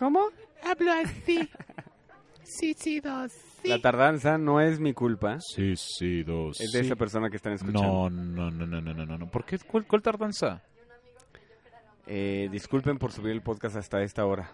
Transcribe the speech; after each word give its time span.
¿Cómo? 0.00 0.28
Hablo 0.64 0.92
así. 0.92 1.46
Sí, 2.42 2.72
sí, 2.72 3.00
dos. 3.00 3.30
Sí. 3.62 3.68
La 3.68 3.80
tardanza 3.82 4.38
no 4.38 4.58
es 4.58 4.80
mi 4.80 4.94
culpa. 4.94 5.38
Sí, 5.40 5.76
sí, 5.76 6.22
dos. 6.22 6.58
Es 6.58 6.72
de 6.72 6.80
sí. 6.80 6.86
esa 6.86 6.96
persona 6.96 7.28
que 7.28 7.36
están 7.36 7.52
escuchando. 7.52 8.08
No, 8.08 8.10
no, 8.10 8.50
no, 8.50 8.66
no, 8.66 8.80
no, 8.80 8.94
no, 8.94 9.04
no, 9.04 9.18
no. 9.18 9.30
¿Por 9.30 9.44
qué? 9.44 9.58
¿Cuál, 9.58 9.86
cuál 9.86 10.00
tardanza? 10.00 10.62
Eh, 12.06 12.48
disculpen 12.50 12.96
por 12.96 13.12
subir 13.12 13.32
el 13.32 13.42
podcast 13.42 13.76
hasta 13.76 14.02
esta 14.02 14.24
hora. 14.24 14.50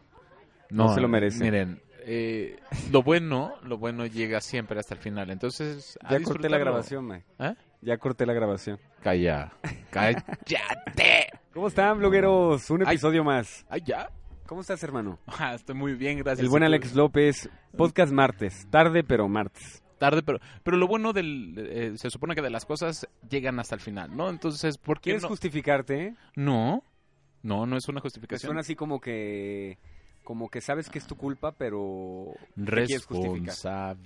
No 0.70 0.92
se 0.92 1.00
lo 1.00 1.06
merece. 1.06 1.44
Miren, 1.44 1.80
eh, 2.00 2.58
lo 2.90 3.04
bueno, 3.04 3.54
lo 3.62 3.78
bueno 3.78 4.04
llega 4.04 4.40
siempre 4.40 4.80
hasta 4.80 4.94
el 4.94 5.00
final. 5.00 5.30
Entonces, 5.30 5.96
Ya 6.10 6.20
corté 6.22 6.48
la 6.48 6.58
grabación, 6.58 7.06
Mike. 7.06 7.24
¿Eh? 7.38 7.54
Ya 7.82 7.98
corté 7.98 8.26
la 8.26 8.32
grabación. 8.32 8.80
Calla. 9.00 9.52
Cállate. 9.90 11.28
¿Cómo 11.54 11.68
están, 11.68 11.98
blogueros? 11.98 12.68
Un 12.68 12.82
Ay. 12.82 12.96
episodio 12.96 13.22
más. 13.22 13.64
Ay, 13.68 13.82
ya. 13.86 14.10
¿Cómo 14.46 14.60
estás, 14.60 14.82
hermano? 14.82 15.18
Ah, 15.38 15.54
estoy 15.54 15.74
muy 15.74 15.94
bien, 15.94 16.18
gracias. 16.18 16.44
El 16.44 16.50
buen. 16.50 16.62
Alex 16.62 16.94
López. 16.94 17.48
Podcast 17.76 18.12
martes. 18.12 18.66
Tarde, 18.70 19.02
pero 19.04 19.28
martes. 19.28 19.82
Tarde, 19.98 20.22
pero, 20.22 20.38
pero 20.62 20.76
lo 20.76 20.86
bueno 20.86 21.12
del... 21.12 21.54
eh, 21.58 21.92
se 21.96 22.10
supone 22.10 22.34
que 22.34 22.42
de 22.42 22.50
las 22.50 22.64
cosas 22.66 23.08
llegan 23.28 23.58
hasta 23.58 23.74
el 23.74 23.80
final, 23.80 24.14
¿no? 24.16 24.28
Entonces, 24.28 24.78
¿por 24.78 24.98
qué 24.98 25.04
¿Quieres 25.04 25.22
no? 25.22 25.28
justificarte? 25.28 26.14
No, 26.34 26.82
no, 27.42 27.66
no 27.66 27.76
es 27.76 27.88
una 27.88 28.00
justificación. 28.00 28.48
suena 28.48 28.60
así 28.60 28.76
como 28.76 29.00
que... 29.00 29.78
Como 30.22 30.48
que 30.50 30.60
sabes 30.60 30.90
que 30.90 30.98
es 30.98 31.06
tu 31.06 31.16
culpa, 31.16 31.52
pero... 31.52 32.34
Responsabilidad. 32.56 33.96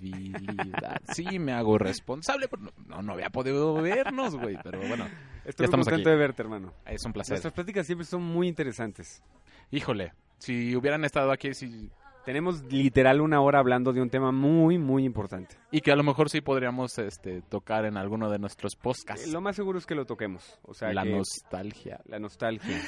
Sí, 1.12 1.38
me 1.38 1.52
hago 1.52 1.78
responsable, 1.78 2.46
pero 2.48 2.62
no, 2.62 2.72
no, 2.86 3.02
no 3.02 3.12
había 3.14 3.30
podido 3.30 3.74
vernos, 3.80 4.36
güey. 4.36 4.58
Pero 4.62 4.78
bueno, 4.80 5.06
Estoy 5.46 5.64
muy 5.64 5.64
estamos 5.64 5.86
contento 5.86 6.10
aquí. 6.10 6.14
de 6.14 6.20
verte, 6.20 6.42
hermano. 6.42 6.72
es 6.86 7.02
un 7.04 7.12
placer. 7.14 7.32
Nuestras 7.32 7.54
pláticas 7.54 7.86
siempre 7.86 8.04
son 8.06 8.22
muy 8.22 8.48
interesantes. 8.48 9.22
Híjole, 9.70 10.12
si 10.40 10.74
hubieran 10.74 11.04
estado 11.04 11.30
aquí 11.30 11.54
sí, 11.54 11.88
Tenemos 12.24 12.62
literal 12.64 13.20
una 13.20 13.40
hora 13.40 13.60
hablando 13.60 13.92
de 13.92 14.02
un 14.02 14.10
tema 14.10 14.32
muy, 14.32 14.76
muy 14.78 15.04
importante. 15.04 15.56
y 15.70 15.80
que 15.80 15.92
a 15.92 15.96
lo 15.96 16.02
mejor 16.02 16.28
sí 16.28 16.40
podríamos 16.40 16.98
este, 16.98 17.40
tocar 17.42 17.84
en 17.86 17.96
alguno 17.96 18.28
de 18.30 18.38
nuestros 18.38 18.76
podcasts. 18.76 19.26
Eh, 19.28 19.32
Lo 19.32 19.40
más 19.40 19.56
seguro 19.56 19.78
es 19.78 19.86
que 19.86 19.94
lo 19.94 20.04
toquemos. 20.04 20.58
O 20.62 20.74
sea, 20.74 20.92
la 20.92 21.04
que- 21.04 21.10
nostalgia. 21.16 22.00
la 22.06 22.18
nostalgia. 22.18 22.78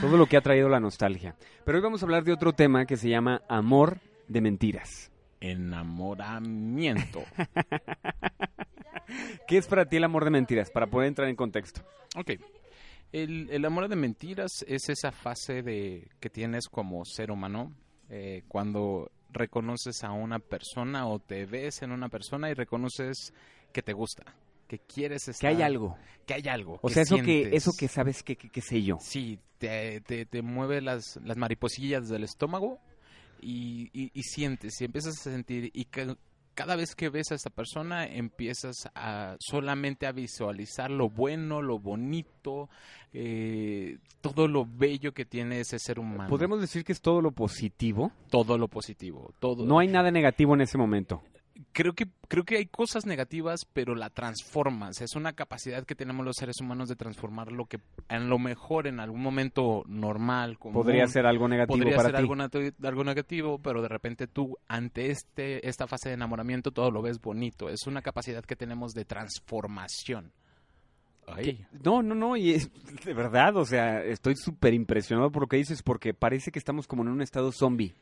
Todo 0.00 0.16
lo 0.16 0.26
que 0.26 0.36
ha 0.36 0.40
traído 0.40 0.68
la 0.68 0.80
nostalgia. 0.80 1.36
Pero 1.64 1.78
hoy 1.78 1.84
vamos 1.84 2.02
a 2.02 2.06
hablar 2.06 2.24
de 2.24 2.32
otro 2.32 2.52
tema 2.52 2.84
que 2.84 2.96
se 2.96 3.08
llama 3.08 3.42
amor 3.48 3.98
de 4.26 4.40
mentiras. 4.40 5.12
Enamoramiento. 5.40 7.22
¿Qué 9.46 9.56
es 9.56 9.66
para 9.66 9.86
ti 9.86 9.96
el 9.96 10.04
amor 10.04 10.24
de 10.24 10.30
mentiras? 10.30 10.70
Para 10.70 10.88
poder 10.88 11.08
entrar 11.08 11.28
en 11.28 11.36
contexto. 11.36 11.80
Ok. 12.16 12.32
El, 13.12 13.48
el 13.50 13.64
amor 13.64 13.88
de 13.88 13.96
mentiras 13.96 14.64
es 14.68 14.88
esa 14.88 15.12
fase 15.12 15.62
de 15.62 16.08
que 16.20 16.28
tienes 16.30 16.68
como 16.68 17.04
ser 17.04 17.30
humano 17.30 17.72
eh, 18.10 18.42
cuando 18.48 19.10
reconoces 19.30 20.04
a 20.04 20.12
una 20.12 20.38
persona 20.38 21.06
o 21.06 21.18
te 21.18 21.46
ves 21.46 21.82
en 21.82 21.92
una 21.92 22.08
persona 22.08 22.50
y 22.50 22.54
reconoces 22.54 23.32
que 23.72 23.82
te 23.82 23.92
gusta, 23.92 24.24
que 24.66 24.78
quieres 24.78 25.28
estar, 25.28 25.50
Que 25.50 25.56
hay 25.56 25.62
algo. 25.62 25.96
que 26.26 26.34
hay 26.34 26.48
algo. 26.48 26.78
O 26.82 26.88
que 26.88 26.94
sea, 26.94 27.02
eso 27.04 27.16
que, 27.22 27.54
eso 27.56 27.72
que 27.78 27.88
sabes 27.88 28.22
que, 28.22 28.36
que, 28.36 28.50
que 28.50 28.60
sé 28.60 28.82
yo. 28.82 28.98
Sí, 29.00 29.38
te, 29.58 30.00
te, 30.02 30.26
te 30.26 30.42
mueve 30.42 30.80
las, 30.82 31.18
las 31.24 31.36
mariposillas 31.36 32.08
del 32.08 32.24
estómago 32.24 32.78
y, 33.40 33.88
y- 33.92 34.10
y 34.14 34.22
sientes, 34.22 34.80
y 34.80 34.84
empiezas 34.84 35.18
a 35.18 35.30
sentir, 35.30 35.70
y 35.72 35.84
ca- 35.86 36.16
cada 36.58 36.74
vez 36.74 36.96
que 36.96 37.08
ves 37.08 37.30
a 37.30 37.36
esta 37.36 37.50
persona 37.50 38.04
empiezas 38.04 38.88
a 38.96 39.36
solamente 39.38 40.08
a 40.08 40.10
visualizar 40.10 40.90
lo 40.90 41.08
bueno, 41.08 41.62
lo 41.62 41.78
bonito, 41.78 42.68
eh, 43.12 43.98
todo 44.20 44.48
lo 44.48 44.66
bello 44.66 45.14
que 45.14 45.24
tiene 45.24 45.60
ese 45.60 45.78
ser 45.78 46.00
humano. 46.00 46.28
Podemos 46.28 46.60
decir 46.60 46.82
que 46.82 46.90
es 46.90 47.00
todo 47.00 47.22
lo 47.22 47.30
positivo. 47.30 48.10
Todo 48.28 48.58
lo 48.58 48.66
positivo, 48.66 49.32
todo. 49.38 49.64
No 49.64 49.78
hay 49.78 49.86
nada 49.86 50.10
negativo 50.10 50.54
en 50.54 50.62
ese 50.62 50.78
momento. 50.78 51.22
Creo 51.78 51.92
que 51.92 52.08
creo 52.26 52.42
que 52.44 52.56
hay 52.56 52.66
cosas 52.66 53.06
negativas, 53.06 53.64
pero 53.72 53.94
la 53.94 54.10
transformas. 54.10 55.00
Es 55.00 55.14
una 55.14 55.34
capacidad 55.34 55.84
que 55.84 55.94
tenemos 55.94 56.26
los 56.26 56.34
seres 56.34 56.56
humanos 56.60 56.88
de 56.88 56.96
transformar 56.96 57.52
lo 57.52 57.66
que 57.66 57.78
en 58.08 58.28
lo 58.28 58.40
mejor 58.40 58.88
en 58.88 58.98
algún 58.98 59.22
momento 59.22 59.84
normal, 59.86 60.58
común, 60.58 60.82
Podría 60.82 61.06
ser 61.06 61.24
algo 61.24 61.46
negativo 61.46 61.78
podría 61.78 61.94
para 61.94 62.08
ser 62.08 62.16
ti. 62.16 62.22
algo, 62.22 62.34
algo 62.82 63.04
negativo, 63.04 63.58
pero 63.60 63.80
de 63.80 63.86
repente 63.86 64.26
tú 64.26 64.58
ante 64.66 65.12
este 65.12 65.68
esta 65.68 65.86
fase 65.86 66.08
de 66.08 66.16
enamoramiento 66.16 66.72
todo 66.72 66.90
lo 66.90 67.00
ves 67.00 67.20
bonito. 67.20 67.68
Es 67.68 67.86
una 67.86 68.02
capacidad 68.02 68.44
que 68.44 68.56
tenemos 68.56 68.92
de 68.92 69.04
transformación. 69.04 70.32
Ay, 71.28 71.64
No, 71.84 72.02
no, 72.02 72.16
no, 72.16 72.36
y 72.36 72.54
es 72.54 72.72
de 73.04 73.14
verdad, 73.14 73.56
o 73.56 73.64
sea, 73.64 74.02
estoy 74.02 74.34
súper 74.34 74.74
impresionado 74.74 75.30
por 75.30 75.42
lo 75.42 75.46
que 75.46 75.58
dices 75.58 75.84
porque 75.84 76.12
parece 76.12 76.50
que 76.50 76.58
estamos 76.58 76.88
como 76.88 77.04
en 77.04 77.10
un 77.10 77.22
estado 77.22 77.52
zombie. 77.52 77.94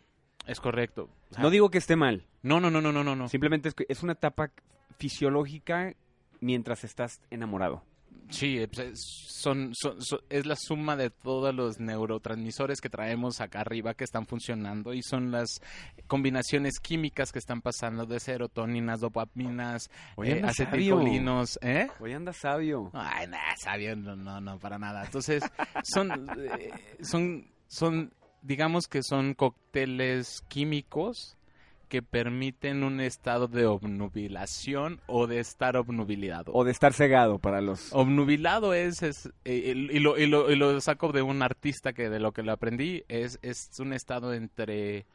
Es 0.46 0.60
correcto. 0.60 1.08
O 1.30 1.34
sea, 1.34 1.42
No 1.42 1.50
digo 1.50 1.70
que 1.70 1.78
esté 1.78 1.96
mal, 1.96 2.24
no, 2.42 2.60
no, 2.60 2.70
no, 2.70 2.80
no, 2.80 2.92
no, 2.92 3.02
no, 3.16 3.28
simplemente 3.28 3.68
es, 3.68 3.74
que 3.74 3.86
es 3.88 4.02
una 4.02 4.12
etapa 4.12 4.50
fisiológica 4.98 5.94
mientras 6.40 6.84
estás 6.84 7.20
enamorado. 7.30 7.82
Sí, 8.28 8.58
eh, 8.58 8.66
pues, 8.66 8.88
es, 8.88 9.00
son, 9.28 9.70
son- 9.72 10.02
son- 10.02 10.18
es 10.28 10.46
la 10.46 10.56
suma 10.56 10.96
de 10.96 11.10
todos 11.10 11.54
los 11.54 11.78
neurotransmisores 11.78 12.80
que 12.80 12.88
traemos 12.90 13.40
acá 13.40 13.60
arriba 13.60 13.94
que 13.94 14.02
están 14.02 14.26
funcionando 14.26 14.92
y 14.94 15.02
son 15.02 15.30
las 15.30 15.60
combinaciones 16.08 16.80
químicas 16.80 17.30
que 17.30 17.38
están 17.38 17.62
pasando 17.62 18.04
de 18.04 18.18
serotoninas, 18.18 18.98
dopaminas, 19.00 19.90
eh, 20.24 20.42
acetilcolinos, 20.44 21.56
¿eh? 21.62 21.88
Hoy 22.00 22.14
anda 22.14 22.32
sabio. 22.32 22.90
Ay, 22.94 23.28
nada, 23.28 23.54
sabio, 23.62 23.94
no, 23.94 24.16
no, 24.16 24.40
no, 24.40 24.58
para 24.58 24.76
nada. 24.76 25.04
Entonces, 25.04 25.44
son, 25.84 26.10
eh, 26.40 26.72
son, 27.02 27.46
son, 27.68 28.12
digamos 28.46 28.88
que 28.88 29.02
son 29.02 29.34
cócteles 29.34 30.44
químicos 30.48 31.36
que 31.88 32.02
permiten 32.02 32.82
un 32.82 33.00
estado 33.00 33.46
de 33.46 33.66
obnubilación 33.66 35.00
o 35.06 35.26
de 35.26 35.38
estar 35.38 35.76
obnubilado. 35.76 36.52
O 36.52 36.64
de 36.64 36.72
estar 36.72 36.92
cegado 36.92 37.38
para 37.38 37.60
los... 37.60 37.92
Obnubilado 37.92 38.74
es, 38.74 39.02
es 39.02 39.30
eh, 39.44 39.72
y, 39.74 39.98
lo, 40.00 40.18
y, 40.18 40.26
lo, 40.26 40.50
y 40.50 40.56
lo 40.56 40.80
saco 40.80 41.12
de 41.12 41.22
un 41.22 41.42
artista 41.42 41.92
que 41.92 42.08
de 42.08 42.18
lo 42.18 42.32
que 42.32 42.42
lo 42.42 42.52
aprendí, 42.52 43.04
es, 43.08 43.38
es 43.42 43.70
un 43.78 43.92
estado 43.92 44.34
entre 44.34 45.06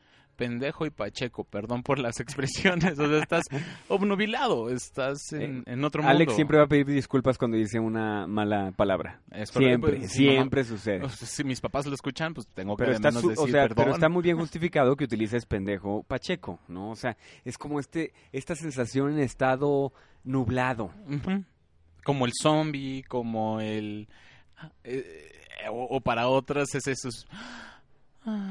pendejo 0.41 0.87
y 0.87 0.89
pacheco, 0.89 1.43
perdón 1.43 1.83
por 1.83 1.99
las 1.99 2.19
expresiones, 2.19 2.97
o 2.97 3.07
sea, 3.07 3.19
estás 3.19 3.43
obnubilado, 3.89 4.69
estás 4.71 5.31
en, 5.33 5.63
en 5.67 5.83
otro 5.83 6.01
mundo. 6.01 6.11
Eh, 6.11 6.15
Alex 6.15 6.33
siempre 6.33 6.57
va 6.57 6.63
a 6.63 6.67
pedir 6.67 6.87
disculpas 6.87 7.37
cuando 7.37 7.57
dice 7.57 7.79
una 7.79 8.25
mala 8.25 8.71
palabra. 8.71 9.21
Es 9.31 9.49
Siempre, 9.49 9.97
pues, 9.97 10.11
si 10.11 10.23
siempre 10.29 10.63
sucede. 10.63 11.07
si 11.09 11.43
mis 11.43 11.61
papás 11.61 11.85
lo 11.85 11.93
escuchan, 11.93 12.33
pues 12.33 12.47
tengo 12.47 12.75
que 12.75 12.85
Pero 12.85 12.91
de 12.91 12.95
está, 12.95 13.09
menos 13.09 13.21
su- 13.21 13.29
decir 13.29 13.43
o 13.43 13.47
sea, 13.51 13.61
perdón. 13.67 13.75
pero 13.85 13.93
está 13.93 14.09
muy 14.09 14.23
bien 14.23 14.37
justificado 14.39 14.95
que 14.95 15.03
utilices 15.03 15.45
pendejo 15.45 16.01
Pacheco, 16.03 16.59
¿no? 16.67 16.89
O 16.89 16.95
sea, 16.95 17.15
es 17.45 17.57
como 17.59 17.79
este 17.79 18.11
esta 18.31 18.55
sensación 18.55 19.11
en 19.13 19.19
estado 19.19 19.93
nublado. 20.23 20.91
Como 22.03 22.25
el 22.25 22.31
zombie, 22.41 23.03
como 23.03 23.59
el... 23.61 24.07
eh, 24.83 25.29
o, 25.69 25.83
o 25.97 26.01
para 26.01 26.27
otras 26.29 26.73
es 26.73 26.87
esos... 26.87 27.27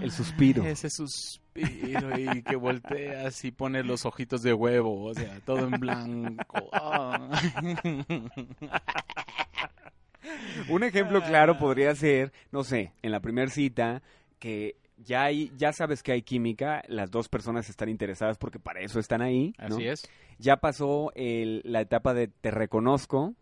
El 0.01 0.11
suspiro. 0.11 0.65
Ese 0.65 0.89
suspiro 0.91 1.41
y 1.63 2.43
que 2.43 2.57
volteas 2.57 3.45
y 3.45 3.51
pones 3.53 3.87
los 3.87 4.05
ojitos 4.07 4.43
de 4.43 4.53
huevo, 4.53 5.05
o 5.05 5.15
sea, 5.15 5.39
todo 5.45 5.61
en 5.67 5.71
blanco. 5.81 6.69
Ah. 6.73 7.31
Un 10.69 10.83
ejemplo 10.85 11.23
claro 11.23 11.59
podría 11.59 11.95
ser, 11.95 12.33
no 12.53 12.63
sé, 12.65 12.93
en 13.03 13.11
la 13.13 13.21
primera 13.21 13.51
cita 13.51 14.03
que 14.39 14.77
ya 14.99 15.25
hay, 15.25 15.51
ya 15.57 15.73
sabes 15.73 16.03
que 16.03 16.13
hay 16.13 16.23
química, 16.23 16.83
las 16.89 17.11
dos 17.11 17.29
personas 17.29 17.71
están 17.71 17.89
interesadas 17.89 18.37
porque 18.37 18.59
para 18.59 18.81
eso 18.81 19.01
están 19.01 19.23
ahí, 19.23 19.55
¿no? 19.59 19.77
Así 19.77 19.87
es. 19.87 20.03
Ya 20.39 20.59
pasó 20.59 21.11
el- 21.15 21.63
la 21.65 21.81
etapa 21.81 22.13
de 22.15 22.29
te 22.29 22.51
reconozco. 22.51 23.35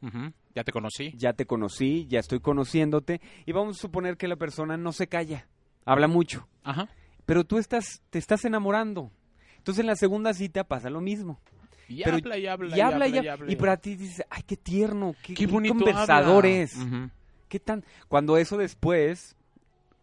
Ya 0.54 0.64
te 0.64 0.72
conocí. 0.72 1.12
ya 1.16 1.32
te 1.34 1.46
conocí, 1.46 2.06
ya 2.08 2.18
estoy 2.20 2.40
conociéndote 2.40 3.20
y 3.46 3.52
vamos 3.52 3.78
a 3.78 3.80
suponer 3.80 4.16
que 4.16 4.26
la 4.28 4.36
persona 4.36 4.76
no 4.76 4.92
se 4.92 5.06
calla, 5.08 5.46
habla 5.84 6.08
mucho. 6.08 6.48
Ajá. 6.64 6.88
Pero 7.28 7.44
tú 7.44 7.58
estás, 7.58 8.00
te 8.08 8.18
estás 8.18 8.42
enamorando. 8.46 9.12
Entonces 9.58 9.80
en 9.80 9.86
la 9.86 9.96
segunda 9.96 10.32
cita 10.32 10.64
pasa 10.64 10.88
lo 10.88 11.02
mismo. 11.02 11.38
Y 11.86 12.02
Pero- 12.02 12.16
habla 12.16 12.38
y 12.38 12.46
habla 12.46 12.76
y 12.76 12.80
habla 12.80 13.06
y, 13.08 13.12
y 13.18 13.28
habla, 13.28 13.52
y 13.52 13.56
para 13.56 13.76
ti 13.76 13.96
dices, 13.96 14.24
ay, 14.30 14.42
qué 14.46 14.56
tierno, 14.56 15.14
qué, 15.22 15.34
Qué 15.34 15.46
bonito 15.46 15.74
conversador 15.74 16.46
habla. 16.46 16.56
es. 16.56 16.72
¿Qué 17.50 17.60
tan? 17.60 17.84
Cuando 18.08 18.38
eso 18.38 18.56
después, 18.56 19.36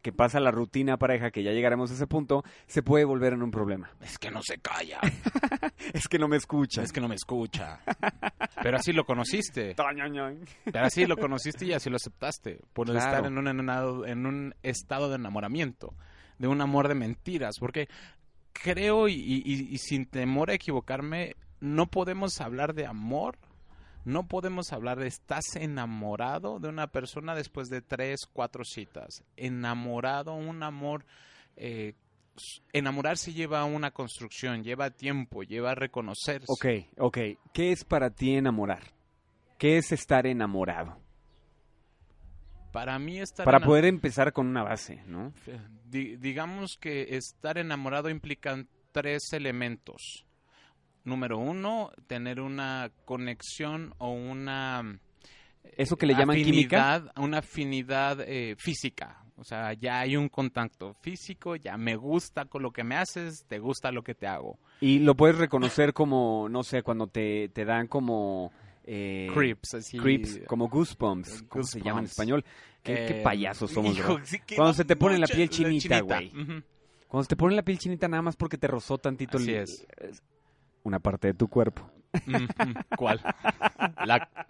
que 0.04 0.12
pasa 0.14 0.40
la 0.40 0.52
rutina 0.52 0.98
pareja, 0.98 1.32
que 1.32 1.42
ya 1.42 1.52
llegaremos 1.52 1.90
a 1.90 1.96
ese 1.96 2.06
punto, 2.06 2.44
se 2.68 2.84
puede 2.84 3.06
volver 3.06 3.34
en 3.34 3.42
un 3.42 3.50
problema. 3.50 3.90
Es 4.02 4.20
que 4.20 4.30
no 4.30 4.42
se 4.44 4.60
calla. 4.60 5.00
Es 5.94 6.08
que 6.08 6.20
no 6.20 6.28
me 6.28 6.38
escucha. 6.38 6.84
es 6.84 6.92
que 6.92 7.02
no 7.02 7.08
me 7.08 7.16
escucha. 7.16 7.80
Pero 8.62 8.78
así 8.78 8.92
lo 8.94 9.04
conociste. 9.04 9.74
Pero 10.66 10.86
así 10.86 11.06
lo 11.08 11.18
conociste 11.18 11.66
y 11.66 11.74
así 11.74 11.90
lo 11.90 11.96
aceptaste. 11.96 12.60
Por 12.74 12.86
Claro. 12.88 13.00
estar 13.00 13.26
en 13.26 13.38
un, 13.38 13.48
en 14.08 14.26
un 14.28 14.56
estado 14.62 15.10
de 15.10 15.16
enamoramiento. 15.16 15.94
De 16.38 16.48
un 16.48 16.62
amor 16.62 16.88
de 16.88 16.96
mentiras. 16.96 17.56
Porque 17.60 17.88
creo, 18.54 19.08
y, 19.08 19.14
y- 19.14 19.78
sin 19.78 20.06
temor 20.06 20.50
a 20.50 20.54
equivocarme, 20.56 21.36
no 21.60 21.88
podemos 21.88 22.42
hablar 22.42 22.74
de 22.74 22.86
amor. 22.86 23.38
No 24.04 24.28
podemos 24.28 24.72
hablar 24.72 25.00
de 25.00 25.08
estás 25.08 25.56
enamorado 25.56 26.60
de 26.60 26.70
una 26.70 26.88
persona 26.88 27.34
después 27.34 27.70
de 27.70 27.82
tres, 27.82 28.22
cuatro 28.32 28.64
citas. 28.64 29.24
Enamorado, 29.36 30.34
un 30.36 30.62
amor. 30.64 31.06
eh, 31.56 31.94
enamorarse 32.74 33.32
lleva 33.34 33.64
una 33.66 33.92
construcción, 33.92 34.62
lleva 34.64 34.90
tiempo, 34.92 35.44
lleva 35.44 35.72
a 35.72 35.76
reconocerse. 35.76 36.46
Ok, 36.50 36.66
ok. 36.98 37.18
¿Qué 37.54 37.72
es 37.72 37.86
para 37.86 38.10
ti 38.10 38.36
enamorar? 38.36 38.84
¿Qué 39.58 39.78
es 39.78 39.92
estar 39.94 40.28
enamorado? 40.28 40.98
Para 42.76 43.00
mí 43.00 43.20
estar 43.20 43.46
Para 43.46 43.60
poder 43.62 43.86
empezar 43.86 44.34
con 44.34 44.48
una 44.48 44.62
base, 44.64 45.02
¿no? 45.08 45.34
Di- 45.86 46.18
digamos 46.18 46.78
que 46.80 47.16
estar 47.16 47.58
enamorado 47.58 48.10
implican 48.10 48.68
tres 48.92 49.32
elementos. 49.34 50.26
Número 51.06 51.38
uno, 51.38 51.92
tener 52.08 52.40
una 52.42 52.92
conexión 53.06 53.94
o 53.98 54.12
una 54.12 55.00
Eso 55.78 55.96
que 55.98 56.06
le 56.06 56.16
llaman 56.16 56.38
química. 56.38 57.04
una 57.16 57.38
afinidad 57.40 58.20
eh, 58.22 58.56
física. 58.58 59.22
O 59.38 59.44
sea, 59.44 59.74
ya 59.74 60.00
hay 60.00 60.16
un 60.16 60.30
contacto 60.30 60.94
físico, 61.02 61.56
ya 61.58 61.78
me 61.78 61.96
gusta 61.98 62.46
con 62.46 62.62
lo 62.64 62.72
que 62.72 62.84
me 62.84 62.96
haces, 62.96 63.46
te 63.48 63.60
gusta 63.60 63.92
lo 63.92 64.02
que 64.02 64.16
te 64.16 64.28
hago. 64.28 64.58
Y 64.80 65.00
lo 65.00 65.16
puedes 65.16 65.38
reconocer 65.38 65.94
como, 65.94 66.48
no 66.50 66.64
sé, 66.64 66.84
cuando 66.84 67.08
te, 67.08 67.50
te 67.50 67.66
dan 67.66 67.88
como... 67.88 68.52
eh, 68.88 69.30
Creeps, 69.34 69.74
así. 69.76 69.98
creeps, 69.98 70.42
como 70.48 70.68
goosebumps. 70.70 71.44
¿Cómo 71.50 71.64
se 71.64 71.80
llama 71.80 72.02
en 72.02 72.06
Goosebumps. 72.06 72.12
español? 72.12 72.46
¿Qué, 72.84 72.94
qué 72.94 73.20
Eh, 73.20 73.24
payasos 73.24 73.72
somos, 73.72 73.98
hijo, 73.98 74.20
Cuando 74.56 74.74
se 74.74 74.86
te 74.86 74.96
pone 74.96 75.18
la 75.18 75.26
piel 75.28 75.50
chinita, 75.50 76.02
güey. 76.02 76.30
Cuando 77.08 77.24
se 77.24 77.30
te 77.30 77.36
pone 77.36 77.56
la 77.56 77.64
piel 77.64 77.80
chinita 77.80 78.08
nada 78.08 78.22
más 78.22 78.36
porque 78.36 78.58
te 78.58 78.68
rozó 78.68 78.98
tantito 79.00 79.38
Así 79.38 79.52
el- 79.54 79.64
es. 79.64 79.86
una 80.84 81.00
parte 81.00 81.28
de 81.30 81.34
tu 81.34 81.48
cuerpo. 81.48 81.90
¿Cuál? 82.98 83.20
La, 84.06 84.45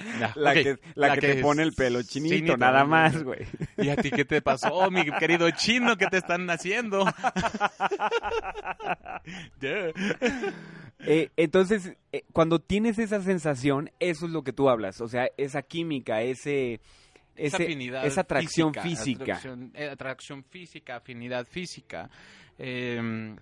La 0.36 0.54
que, 0.54 0.76
la 0.94 1.14
que 1.14 1.20
te 1.20 1.36
pone 1.42 1.62
el 1.62 1.72
pelo 1.72 2.02
chinito, 2.02 2.34
chinito, 2.34 2.56
nada 2.56 2.84
más, 2.84 3.22
güey. 3.22 3.40
¿Y 3.76 3.88
a 3.90 3.96
ti 3.96 4.10
qué 4.10 4.24
te 4.24 4.40
pasó, 4.42 4.90
mi 4.90 5.04
querido 5.18 5.50
chino? 5.50 5.96
¿Qué 5.96 6.06
te 6.06 6.18
están 6.18 6.48
haciendo? 6.50 7.04
Yeah. 9.60 9.92
Eh, 11.00 11.30
entonces, 11.36 11.92
eh, 12.12 12.24
cuando 12.32 12.58
tienes 12.58 12.98
esa 12.98 13.22
sensación, 13.22 13.90
eso 14.00 14.26
es 14.26 14.32
lo 14.32 14.42
que 14.42 14.52
tú 14.52 14.68
hablas. 14.68 15.00
O 15.00 15.08
sea, 15.08 15.28
esa 15.36 15.62
química, 15.62 16.22
ese... 16.22 16.80
Esa 17.36 17.56
ese- 17.56 17.64
afinidad 17.64 18.04
esa 18.06 18.20
atracción 18.22 18.74
física. 18.74 19.22
Atracción, 19.22 19.70
eh, 19.74 19.88
atracción 19.88 20.44
física, 20.44 20.96
afinidad 20.96 21.46
física. 21.46 22.10
eh, 22.58 23.34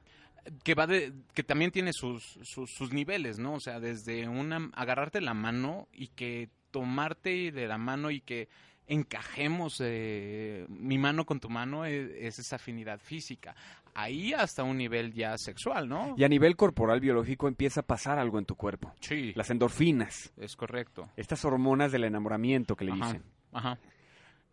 que 0.64 0.74
va 0.74 0.86
de, 0.86 1.12
que 1.34 1.42
también 1.42 1.70
tiene 1.70 1.92
sus, 1.92 2.22
sus, 2.42 2.70
sus 2.70 2.92
niveles, 2.92 3.38
¿no? 3.38 3.54
O 3.54 3.60
sea, 3.60 3.80
desde 3.80 4.28
una 4.28 4.70
agarrarte 4.74 5.20
la 5.20 5.34
mano 5.34 5.88
y 5.92 6.08
que 6.08 6.48
tomarte 6.70 7.50
de 7.52 7.66
la 7.66 7.78
mano 7.78 8.10
y 8.10 8.20
que 8.20 8.48
encajemos 8.86 9.80
eh, 9.84 10.64
mi 10.68 10.98
mano 10.98 11.24
con 11.26 11.40
tu 11.40 11.50
mano 11.50 11.84
es, 11.84 12.10
es 12.16 12.38
esa 12.38 12.56
afinidad 12.56 12.98
física. 13.00 13.54
Ahí 13.94 14.32
hasta 14.32 14.62
un 14.62 14.76
nivel 14.78 15.12
ya 15.12 15.36
sexual, 15.38 15.88
¿no? 15.88 16.14
Y 16.16 16.24
a 16.24 16.28
nivel 16.28 16.56
corporal 16.56 17.00
biológico 17.00 17.48
empieza 17.48 17.80
a 17.80 17.86
pasar 17.86 18.18
algo 18.18 18.38
en 18.38 18.44
tu 18.44 18.54
cuerpo. 18.54 18.94
Sí, 19.00 19.32
Las 19.34 19.50
endorfinas, 19.50 20.32
es 20.36 20.56
correcto. 20.56 21.08
estas 21.16 21.44
hormonas 21.44 21.90
del 21.92 22.04
enamoramiento 22.04 22.76
que 22.76 22.84
le 22.84 22.92
Ajá, 22.92 23.06
dicen. 23.06 23.22
ajá. 23.52 23.78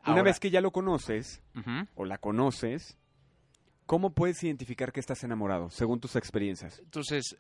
Una 0.08 0.22
vez 0.22 0.40
que 0.40 0.52
ya 0.52 0.62
lo 0.62 0.72
conoces 0.72 1.42
o 1.96 2.06
la 2.06 2.18
conoces, 2.20 2.98
¿cómo 3.86 4.12
puedes 4.14 4.44
identificar 4.44 4.92
que 4.92 5.00
estás 5.00 5.24
enamorado, 5.24 5.70
según 5.70 6.00
tus 6.00 6.16
experiencias? 6.16 6.80
Entonces, 6.80 7.38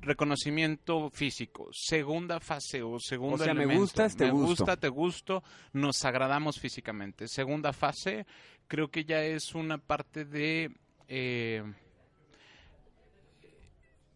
reconocimiento 0.00 1.10
físico, 1.10 1.68
segunda 1.72 2.40
fase 2.40 2.82
o 2.82 2.98
segundo 2.98 3.36
O 3.36 3.38
sea, 3.38 3.54
me 3.54 3.62
elemento. 3.62 3.80
gustas, 3.82 4.16
te 4.16 4.24
me 4.26 4.32
gusto. 4.32 4.46
gusta, 4.48 4.76
te 4.76 4.88
gusto, 4.88 5.42
nos 5.72 6.04
agradamos 6.04 6.58
físicamente. 6.58 7.28
Segunda 7.28 7.72
fase, 7.72 8.26
creo 8.66 8.90
que 8.90 9.04
ya 9.04 9.22
es 9.22 9.54
una 9.54 9.78
parte 9.78 10.24
de 10.24 10.70
eh, 11.08 11.62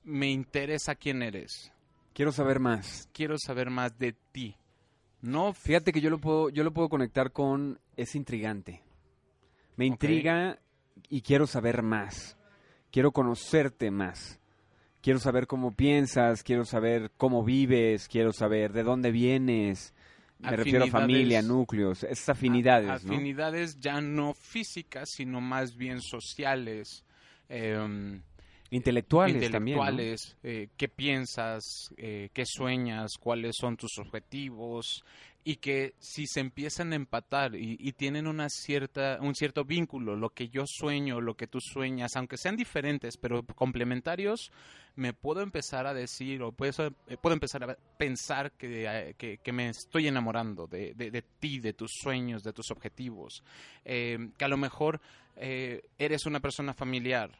me 0.04 0.30
interesa 0.30 0.94
quién 0.94 1.22
eres, 1.22 1.72
Quiero 2.12 2.32
saber 2.32 2.60
más. 2.60 3.08
quiero 3.12 3.36
saber 3.38 3.68
más 3.70 3.98
de 3.98 4.12
ti. 4.32 4.56
No, 5.20 5.52
Fíjate 5.52 5.92
que 5.92 6.00
yo 6.00 6.08
lo 6.10 6.18
puedo, 6.18 6.48
yo 6.50 6.64
lo 6.64 6.72
puedo 6.72 6.88
conectar 6.88 7.32
con 7.32 7.78
es 7.96 8.14
intrigante. 8.14 8.82
Me 9.76 9.84
intriga 9.86 10.58
y 11.08 11.20
quiero 11.22 11.46
saber 11.46 11.82
más. 11.82 12.36
Quiero 12.90 13.12
conocerte 13.12 13.90
más. 13.90 14.38
Quiero 15.00 15.20
saber 15.20 15.46
cómo 15.46 15.72
piensas, 15.72 16.42
quiero 16.42 16.64
saber 16.64 17.12
cómo 17.16 17.44
vives, 17.44 18.08
quiero 18.08 18.32
saber 18.32 18.72
de 18.72 18.82
dónde 18.82 19.12
vienes. 19.12 19.94
Me 20.38 20.56
refiero 20.56 20.84
a 20.84 20.88
familia, 20.88 21.42
núcleos, 21.42 22.02
esas 22.02 22.30
afinidades, 22.30 22.90
afinidades 22.90 23.78
ya 23.80 24.00
no 24.00 24.34
físicas, 24.34 25.08
sino 25.10 25.40
más 25.40 25.76
bien 25.76 26.00
sociales. 26.02 27.04
em, 27.48 28.20
Intelectuales, 28.70 29.50
también. 29.50 29.78
¿no? 29.78 30.00
eh, 30.42 30.68
qué 30.76 30.88
piensas, 30.88 31.62
eh, 31.96 32.30
qué 32.32 32.44
sueñas, 32.44 33.12
cuáles 33.18 33.54
son 33.58 33.76
tus 33.76 33.96
objetivos 33.98 35.04
y 35.48 35.56
que 35.58 35.94
si 36.00 36.26
se 36.26 36.40
empiezan 36.40 36.92
a 36.92 36.96
empatar 36.96 37.54
y, 37.54 37.76
y 37.78 37.92
tienen 37.92 38.26
una 38.26 38.48
cierta, 38.48 39.18
un 39.20 39.36
cierto 39.36 39.64
vínculo, 39.64 40.16
lo 40.16 40.30
que 40.30 40.48
yo 40.48 40.64
sueño, 40.66 41.20
lo 41.20 41.36
que 41.36 41.46
tú 41.46 41.60
sueñas, 41.60 42.16
aunque 42.16 42.36
sean 42.36 42.56
diferentes 42.56 43.16
pero 43.16 43.44
complementarios, 43.44 44.50
me 44.96 45.12
puedo 45.12 45.42
empezar 45.42 45.86
a 45.86 45.94
decir 45.94 46.42
o 46.42 46.50
puedo, 46.50 46.90
puedo 47.22 47.34
empezar 47.34 47.62
a 47.62 47.76
pensar 47.96 48.50
que, 48.58 49.14
que, 49.40 49.52
me 49.52 49.68
estoy 49.68 50.08
enamorando 50.08 50.66
de, 50.66 50.94
de- 50.94 51.12
de 51.12 51.22
ti, 51.22 51.60
de 51.60 51.74
tus 51.74 51.92
sueños, 51.92 52.42
de 52.42 52.52
tus 52.52 52.72
objetivos, 52.72 53.44
Eh, 53.84 54.18
que 54.36 54.44
a 54.44 54.48
lo 54.48 54.56
mejor 54.56 55.00
eh, 55.36 55.80
eres 55.96 56.26
una 56.26 56.40
persona 56.40 56.74
familiar, 56.74 57.30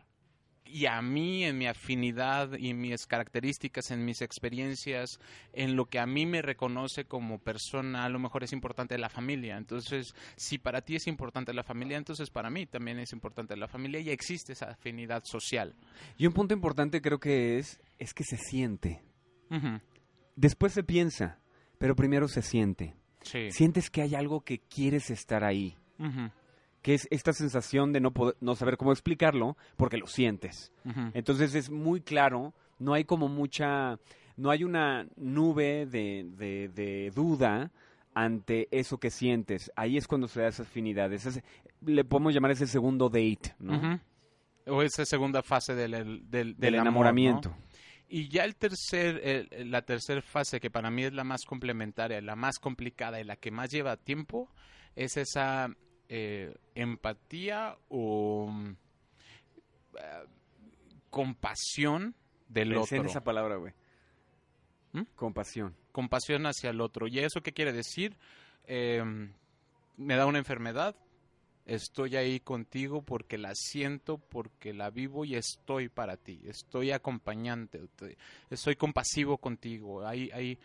y 0.66 0.86
a 0.86 1.00
mí, 1.02 1.44
en 1.44 1.58
mi 1.58 1.66
afinidad 1.66 2.52
y 2.58 2.74
mis 2.74 3.06
características, 3.06 3.90
en 3.90 4.04
mis 4.04 4.22
experiencias, 4.22 5.20
en 5.52 5.76
lo 5.76 5.86
que 5.86 5.98
a 5.98 6.06
mí 6.06 6.26
me 6.26 6.42
reconoce 6.42 7.04
como 7.04 7.38
persona, 7.38 8.04
a 8.04 8.08
lo 8.08 8.18
mejor 8.18 8.44
es 8.44 8.52
importante 8.52 8.98
la 8.98 9.08
familia. 9.08 9.56
Entonces, 9.56 10.14
si 10.36 10.58
para 10.58 10.82
ti 10.82 10.96
es 10.96 11.06
importante 11.06 11.52
la 11.54 11.62
familia, 11.62 11.96
entonces 11.96 12.30
para 12.30 12.50
mí 12.50 12.66
también 12.66 12.98
es 12.98 13.12
importante 13.12 13.56
la 13.56 13.68
familia 13.68 14.00
y 14.00 14.10
existe 14.10 14.52
esa 14.52 14.70
afinidad 14.70 15.22
social. 15.24 15.74
Y 16.18 16.26
un 16.26 16.32
punto 16.32 16.54
importante 16.54 17.00
creo 17.00 17.18
que 17.18 17.58
es, 17.58 17.80
es 17.98 18.14
que 18.14 18.24
se 18.24 18.36
siente. 18.36 19.02
Después 20.34 20.72
se 20.72 20.82
piensa, 20.82 21.38
pero 21.78 21.94
primero 21.94 22.28
se 22.28 22.42
siente. 22.42 22.94
Sí. 23.22 23.50
Sientes 23.50 23.90
que 23.90 24.02
hay 24.02 24.14
algo 24.14 24.42
que 24.42 24.60
quieres 24.60 25.10
estar 25.10 25.44
ahí. 25.44 25.76
Que 26.86 26.94
es 26.94 27.08
esta 27.10 27.32
sensación 27.32 27.92
de 27.92 27.98
no, 27.98 28.12
poder- 28.12 28.36
no 28.40 28.54
saber 28.54 28.76
cómo 28.76 28.92
explicarlo 28.92 29.56
porque 29.76 29.96
lo 29.96 30.06
sientes. 30.06 30.70
Entonces 31.14 31.56
es 31.56 31.68
muy 31.68 32.00
claro, 32.00 32.54
no 32.78 32.94
hay 32.94 33.02
como 33.02 33.26
mucha, 33.26 33.98
no 34.36 34.50
hay 34.50 34.62
una 34.62 35.04
nube 35.16 35.86
de, 35.86 36.24
de- 36.36 36.68
de 36.68 37.10
duda 37.12 37.72
ante 38.14 38.68
eso 38.70 38.98
que 38.98 39.10
sientes. 39.10 39.72
Ahí 39.74 39.96
es 39.96 40.06
cuando 40.06 40.28
se 40.28 40.42
da 40.42 40.46
esa 40.46 40.62
afinidad. 40.62 41.12
Ese- 41.12 41.42
le 41.84 42.04
podemos 42.04 42.32
llamar 42.32 42.52
ese 42.52 42.68
segundo 42.68 43.08
date, 43.08 43.56
¿no? 43.58 44.00
O 44.68 44.80
esa 44.82 45.04
segunda 45.04 45.42
fase 45.42 45.74
del, 45.74 45.90
del, 45.90 46.30
del- 46.30 46.56
Del 46.56 46.74
amor, 46.76 46.84
¿no? 46.84 46.90
enamoramiento. 46.90 47.56
Y 48.08 48.28
ya 48.28 48.44
el 48.44 48.54
tercer, 48.54 49.20
el- 49.50 49.72
la 49.72 49.82
tercera 49.82 50.22
fase, 50.22 50.60
que 50.60 50.70
para 50.70 50.88
mí 50.92 51.02
es 51.02 51.12
la 51.12 51.24
más 51.24 51.44
complementaria, 51.46 52.20
la 52.20 52.36
más 52.36 52.60
complicada 52.60 53.20
y 53.20 53.24
la 53.24 53.34
que 53.34 53.50
más 53.50 53.72
lleva 53.72 53.96
tiempo, 53.96 54.48
es 54.94 55.16
esa 55.16 55.68
eh, 56.08 56.54
empatía 56.74 57.76
o 57.88 58.48
mm, 58.50 58.70
eh, 59.98 60.24
compasión 61.10 62.14
del 62.48 62.70
Pensé 62.70 62.96
en 62.96 63.00
otro. 63.00 63.10
esa 63.10 63.24
palabra, 63.24 63.56
güey. 63.56 63.72
¿Mm? 64.92 65.02
Compasión. 65.14 65.74
Compasión 65.92 66.46
hacia 66.46 66.70
el 66.70 66.80
otro. 66.80 67.06
¿Y 67.06 67.18
eso 67.18 67.42
qué 67.42 67.52
quiere 67.52 67.72
decir? 67.72 68.16
Eh, 68.64 69.02
me 69.96 70.16
da 70.16 70.26
una 70.26 70.38
enfermedad, 70.38 70.94
Estoy 71.66 72.14
ahí 72.14 72.38
contigo 72.38 73.02
porque 73.02 73.38
la 73.38 73.50
siento, 73.56 74.18
porque 74.18 74.72
la 74.72 74.88
vivo 74.90 75.24
y 75.24 75.34
estoy 75.34 75.88
para 75.88 76.16
ti. 76.16 76.40
Estoy 76.46 76.92
acompañante, 76.92 77.88
te- 77.96 78.16
estoy 78.50 78.76
compasivo 78.76 79.38
contigo. 79.38 80.06
Ahí, 80.06 80.30
ahí 80.32 80.60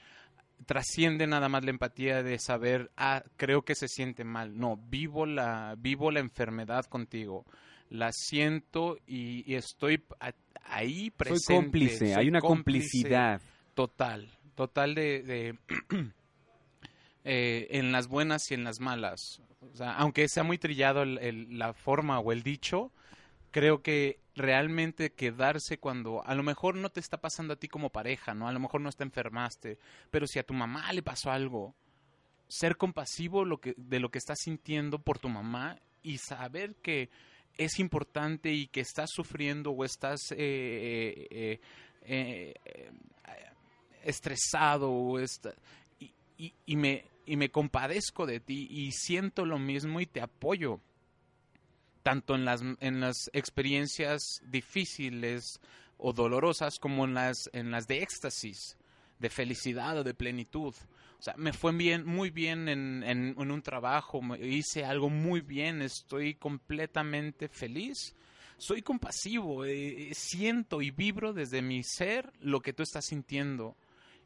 trasciende 0.66 1.28
nada 1.28 1.50
más 1.50 1.64
la 1.64 1.72
empatía 1.72 2.24
de 2.24 2.38
saber, 2.40 2.92
ah, 2.98 3.24
creo 3.38 3.64
que 3.64 3.76
se 3.76 3.88
siente 3.88 4.24
mal. 4.24 4.58
No, 4.58 4.78
vivo 4.78 5.26
la, 5.26 5.76
vivo 5.78 6.12
la 6.12 6.20
enfermedad 6.20 6.86
contigo. 6.86 7.46
La 7.90 8.12
siento 8.14 8.98
y, 9.06 9.44
y 9.52 9.56
estoy 9.56 10.04
a- 10.20 10.34
ahí 10.64 11.10
presente. 11.12 11.44
Soy 11.44 11.56
cómplice, 11.56 11.98
Soy 12.14 12.14
hay 12.24 12.28
una 12.30 12.40
cómplice 12.40 12.88
complicidad. 13.02 13.42
Total, 13.74 14.30
total 14.56 14.96
de, 14.96 15.24
de, 15.24 15.58
eh, 17.24 17.68
en 17.72 17.92
las 17.92 18.08
buenas 18.08 18.50
y 18.52 18.54
en 18.54 18.64
las 18.64 18.80
malas. 18.80 19.42
O 19.74 19.76
sea, 19.76 19.94
aunque 19.94 20.28
sea 20.28 20.44
muy 20.44 20.58
trillado 20.58 21.04
el- 21.04 21.18
el- 21.20 21.60
la 21.60 21.74
forma 21.74 22.20
o 22.20 22.32
el 22.32 22.44
dicho, 22.44 22.92
creo 23.52 23.82
que 23.82 24.20
realmente 24.36 25.12
quedarse 25.12 25.78
cuando 25.78 26.26
a 26.26 26.34
lo 26.36 26.44
mejor 26.44 26.76
no 26.76 26.90
te 26.90 27.00
está 27.00 27.20
pasando 27.20 27.54
a 27.54 27.58
ti 27.58 27.68
como 27.68 27.90
pareja, 27.90 28.34
¿no? 28.34 28.48
A 28.48 28.52
lo 28.54 28.60
mejor 28.60 28.82
no 28.82 28.92
te 28.92 29.04
enfermaste, 29.04 29.78
pero 30.10 30.26
si 30.28 30.40
a 30.40 30.44
tu 30.44 30.54
mamá 30.54 30.92
le 30.94 31.04
pasó 31.04 31.32
algo, 31.32 31.76
ser 32.48 32.78
compasivo 32.78 33.46
lo 33.46 33.60
que, 33.60 33.74
de 33.78 34.00
lo 34.00 34.10
que 34.10 34.18
estás 34.20 34.40
sintiendo 34.42 35.00
por 35.00 35.20
tu 35.20 35.30
mamá 35.30 35.78
y 36.04 36.18
saber 36.18 36.76
que 36.76 37.10
es 37.58 37.80
importante 37.80 38.52
y 38.52 38.68
que 38.68 38.82
estás 38.82 39.10
sufriendo 39.14 39.72
o 39.72 39.84
estás 39.86 40.20
eh, 40.32 41.28
eh, 41.30 41.60
eh, 42.04 42.54
eh, 42.66 42.92
estresado 44.04 44.92
o 44.92 45.20
está- 45.20 45.54
y, 46.66 46.76
me, 46.76 47.06
y 47.28 47.36
me 47.38 47.52
compadezco 47.52 48.26
de 48.26 48.40
ti 48.40 48.68
y 48.72 48.92
siento 48.94 49.46
lo 49.46 49.60
mismo 49.60 50.02
y 50.02 50.08
te 50.08 50.22
apoyo 50.22 50.80
tanto 52.04 52.36
en 52.36 52.46
las, 52.46 52.62
en 52.80 53.00
las 53.00 53.30
experiencias 53.34 54.42
difíciles 54.46 55.60
o 55.98 56.14
dolorosas 56.14 56.80
como 56.80 57.06
en 57.06 57.14
las, 57.14 57.50
en 57.54 57.72
las 57.72 57.88
de 57.88 58.02
éxtasis, 58.02 58.78
de 59.20 59.30
felicidad 59.30 59.98
o 60.00 60.04
de 60.04 60.14
plenitud. 60.14 60.74
O 61.20 61.24
sea, 61.24 61.36
me 61.38 61.54
fue 61.54 61.72
bien, 61.74 62.06
muy 62.06 62.32
bien 62.32 62.68
en, 62.68 63.04
en- 63.04 63.36
en 63.38 63.52
un 63.52 63.62
trabajo, 63.62 64.22
me- 64.22 64.40
hice 64.40 64.84
algo 64.84 65.10
muy 65.10 65.42
bien, 65.42 65.82
estoy 65.84 66.34
completamente 66.36 67.48
feliz. 67.48 68.16
Soy 68.58 68.82
compasivo, 68.82 69.66
eh, 69.66 70.10
eh, 70.10 70.14
siento 70.16 70.82
y 70.82 70.92
vibro 70.92 71.34
desde 71.34 71.62
mi 71.62 71.84
ser 71.84 72.32
lo 72.42 72.62
que 72.62 72.74
tú 72.74 72.84
estás 72.84 73.06
sintiendo 73.06 73.76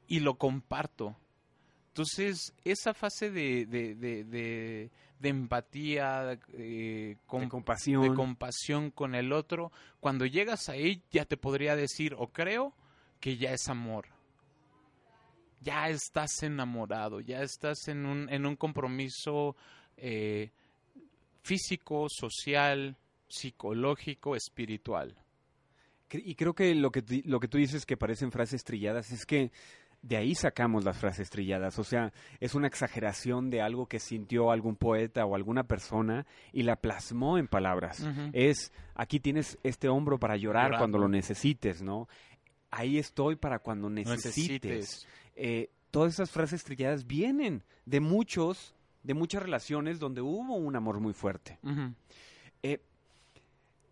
y 0.08 0.20
lo 0.22 0.38
comparto. 0.38 1.18
Entonces, 1.90 2.54
esa 2.66 2.94
fase 2.94 3.32
de, 3.32 3.66
de, 3.66 3.96
de, 3.96 4.92
de- 5.26 5.40
empatía, 5.42 6.40
eh, 6.54 7.18
de 7.18 7.50
compasión. 7.50 8.02
de 8.04 8.14
compasión 8.14 8.92
con 8.92 9.16
el 9.16 9.32
otro, 9.34 9.72
cuando 10.00 10.26
llegas 10.26 10.70
ahí 10.70 11.04
ya 11.12 11.26
te 11.26 11.38
podría 11.38 11.76
decir 11.76 12.16
o 12.18 12.28
creo 12.28 12.74
que 13.20 13.38
ya 13.38 13.52
es 13.52 13.68
amor. 13.70 14.08
Ya 15.62 15.90
estás 15.90 16.44
enamorado, 16.44 17.22
ya 17.22 17.42
estás 17.42 17.88
en 17.88 18.06
un, 18.06 18.30
en 18.30 18.46
un 18.46 18.56
compromiso 18.56 19.56
eh, 19.98 20.52
físico, 21.42 22.08
social, 22.10 22.98
psicológico, 23.28 24.36
espiritual. 24.36 25.16
Y 26.12 26.36
creo 26.36 26.54
que 26.54 26.76
lo 26.76 26.92
que, 26.92 27.04
lo 27.26 27.40
que 27.40 27.48
tú 27.48 27.58
dices 27.58 27.86
que 27.86 27.98
parecen 27.98 28.32
frases 28.32 28.64
trilladas 28.64 29.12
es 29.12 29.26
que 29.26 29.52
de 30.06 30.18
ahí 30.18 30.36
sacamos 30.36 30.84
las 30.84 30.98
frases 30.98 31.32
trilladas. 31.32 31.80
O 31.80 31.84
sea, 31.84 32.14
es 32.40 32.54
una 32.54 32.68
exageración 32.68 33.50
de 33.50 33.62
algo 33.62 33.88
que 33.88 34.00
sintió 34.00 34.52
algún 34.52 34.76
poeta 34.76 35.26
o 35.26 35.34
alguna 35.34 35.64
persona 35.64 36.28
y 36.54 36.62
la 36.62 36.76
plasmó 36.76 37.40
en 37.40 37.48
palabras. 37.48 38.08
Es, 38.32 38.72
aquí 38.94 39.20
tienes 39.20 39.58
este 39.64 39.90
hombro 39.90 40.20
para 40.20 40.38
llorar 40.38 40.78
cuando 40.78 41.00
lo 41.00 41.08
necesites, 41.08 41.82
¿no? 41.82 42.08
Ahí 42.70 43.00
estoy 43.00 43.36
para 43.36 43.60
cuando 43.60 43.90
necesites. 43.90 44.26
Necesites. 44.26 45.08
Eh, 45.36 45.70
todas 45.90 46.14
esas 46.14 46.30
frases 46.30 46.64
trilladas 46.64 47.08
vienen 47.08 47.64
de 47.86 48.00
muchos, 48.00 48.76
de 49.02 49.16
muchas 49.16 49.42
relaciones 49.42 49.98
donde 49.98 50.22
hubo 50.22 50.56
un 50.56 50.76
amor 50.76 51.00
muy 51.00 51.14
fuerte. 51.14 51.58
Eh, 52.62 52.80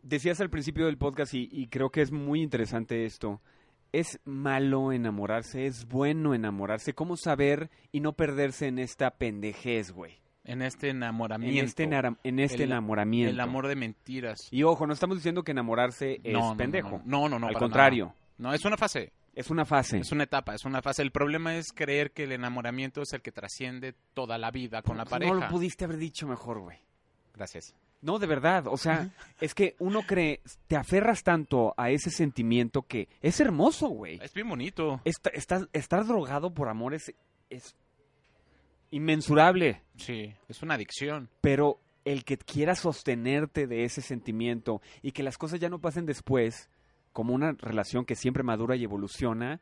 decías 0.04 0.40
al 0.42 0.52
principio 0.52 0.86
del 0.86 1.00
podcast 1.00 1.34
y, 1.34 1.50
y 1.52 1.68
creo 1.70 1.90
que 1.90 2.02
es 2.02 2.12
muy 2.12 2.44
interesante 2.44 3.06
esto. 3.06 3.42
Es 3.94 4.20
malo 4.26 4.92
enamorarse, 4.92 5.66
es 5.68 5.88
bueno 5.88 6.34
enamorarse. 6.34 6.94
¿Cómo 6.94 7.16
saber 7.16 7.70
y 7.92 8.00
no 8.02 8.14
perderse 8.14 8.68
en 8.68 8.80
esta 8.80 9.12
pendejez, 9.12 9.92
güey? 9.92 10.18
En 10.46 10.62
este 10.62 10.90
En 10.90 10.98
enamoramiento. 10.98 11.64
este, 11.64 11.84
enara- 11.84 12.18
en 12.24 12.40
este 12.40 12.64
El- 12.64 12.72
enamoramiento. 12.72 13.32
El 13.32 13.40
amor 13.40 13.68
de 13.68 13.76
mentiras. 13.78 14.48
Y 14.52 14.64
ojo, 14.64 14.86
no 14.88 14.94
estamos 14.94 15.18
diciendo 15.18 15.44
que 15.44 15.52
enamorarse 15.52 16.20
es 16.24 16.34
No, 16.34 16.40
no, 16.40 16.50
no, 16.50 16.58
pendejo. 16.58 17.02
No, 17.06 17.30
no, 17.30 17.40
no. 17.40 17.48
Al 17.48 17.54
contrario, 17.54 18.08
nada. 18.08 18.18
No, 18.40 18.54
es 18.54 18.66
una 18.66 18.76
fase. 18.76 19.14
es 19.36 19.50
una 19.52 19.64
fase. 19.64 20.00
Es 20.00 20.12
una 20.12 20.24
etapa, 20.26 20.54
es 20.54 20.66
una 20.66 20.82
fase. 20.82 21.02
El 21.02 21.12
problema 21.12 21.56
es 21.56 21.72
creer 21.72 22.12
que 22.12 22.24
el 22.26 22.34
enamoramiento 22.34 23.02
es 23.04 23.14
el 23.14 23.22
que 23.22 23.32
trasciende 23.32 23.94
toda 24.14 24.38
la 24.38 24.52
vida 24.52 24.82
con 24.82 24.98
la 24.98 25.06
pareja. 25.06 25.34
No 25.34 25.40
lo 25.40 25.48
pudiste 25.48 25.86
haber 25.86 25.98
dicho 25.98 26.28
mejor, 26.28 26.60
güey. 26.60 26.78
Gracias. 27.34 27.74
No, 28.04 28.20
de 28.20 28.28
verdad. 28.28 28.68
O 28.68 28.76
sea, 28.78 29.10
es 29.42 29.56
que 29.56 29.76
uno 29.80 30.02
cree, 30.04 30.42
te 30.68 30.76
aferras 30.76 31.24
tanto 31.24 31.74
a 31.78 31.90
ese 31.90 32.12
sentimiento 32.12 32.84
que 32.84 33.08
es 33.22 33.40
hermoso, 33.40 33.88
güey. 33.88 34.20
Es 34.22 34.34
bien 34.34 34.48
bonito. 34.50 35.02
Estás- 35.06 35.68
estar 35.74 36.06
drogado 36.06 36.54
por 36.54 36.68
amor 36.70 36.94
es, 36.94 37.14
es 37.50 37.76
inmensurable, 38.92 39.82
Sí, 39.96 40.34
es 40.48 40.62
una 40.62 40.76
adicción. 40.76 41.30
pero 41.42 41.80
el 42.06 42.24
que 42.26 42.38
quiera 42.38 42.76
sostenerte 42.76 43.66
de 43.68 43.86
ese 43.86 44.02
sentimiento 44.02 44.82
y 45.02 45.14
que 45.14 45.24
las 45.24 45.38
cosas 45.38 45.60
ya 45.60 45.70
no 45.70 45.80
pasen 45.80 46.06
después, 46.06 46.70
como 47.12 47.34
una 47.34 47.54
relación 47.54 48.06
que 48.06 48.16
siempre 48.16 48.44
madura 48.44 48.76
y 48.76 48.84
evoluciona, 48.84 49.62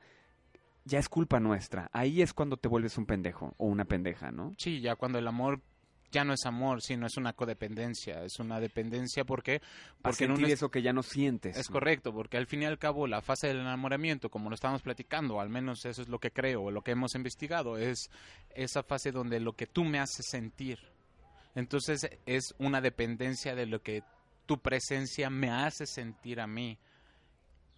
ya 0.83 0.97
es 0.99 1.07
culpa 1.09 1.39
nuestra. 1.39 1.89
Ahí 1.93 2.21
es 2.21 2.33
cuando 2.33 2.57
te 2.57 2.67
vuelves 2.67 2.97
un 2.97 3.05
pendejo 3.05 3.53
o 3.57 3.67
una 3.67 3.85
pendeja, 3.85 4.31
¿no? 4.31 4.53
Sí, 4.57 4.81
ya 4.81 4.95
cuando 4.95 5.19
el 5.19 5.27
amor 5.27 5.61
ya 6.11 6.23
no 6.23 6.33
es 6.33 6.45
amor, 6.45 6.81
sino 6.81 7.07
es 7.07 7.17
una 7.17 7.33
codependencia. 7.33 8.23
Es 8.23 8.39
una 8.39 8.59
dependencia 8.59 9.23
porque, 9.23 9.61
porque 10.01 10.25
sentir 10.27 10.45
es- 10.47 10.53
eso 10.53 10.69
que 10.69 10.81
ya 10.81 10.93
no 10.93 11.03
sientes. 11.03 11.57
Es 11.57 11.69
¿no? 11.69 11.73
correcto, 11.73 12.13
porque 12.13 12.37
al 12.37 12.47
fin 12.47 12.63
y 12.63 12.65
al 12.65 12.77
cabo 12.77 13.07
la 13.07 13.21
fase 13.21 13.47
del 13.47 13.59
enamoramiento, 13.61 14.29
como 14.29 14.49
lo 14.49 14.55
estamos 14.55 14.81
platicando, 14.81 15.39
al 15.39 15.49
menos 15.49 15.85
eso 15.85 16.01
es 16.01 16.09
lo 16.09 16.19
que 16.19 16.31
creo, 16.31 16.63
o 16.63 16.71
lo 16.71 16.81
que 16.81 16.91
hemos 16.91 17.15
investigado, 17.15 17.77
es 17.77 18.09
esa 18.55 18.83
fase 18.83 19.11
donde 19.11 19.39
lo 19.39 19.53
que 19.53 19.67
tú 19.67 19.83
me 19.83 19.99
haces 19.99 20.25
sentir. 20.29 20.79
Entonces 21.55 22.09
es 22.25 22.53
una 22.59 22.81
dependencia 22.81 23.55
de 23.55 23.65
lo 23.65 23.81
que 23.81 24.03
tu 24.45 24.59
presencia 24.59 25.29
me 25.29 25.49
hace 25.49 25.85
sentir 25.85 26.39
a 26.41 26.47
mí. 26.47 26.77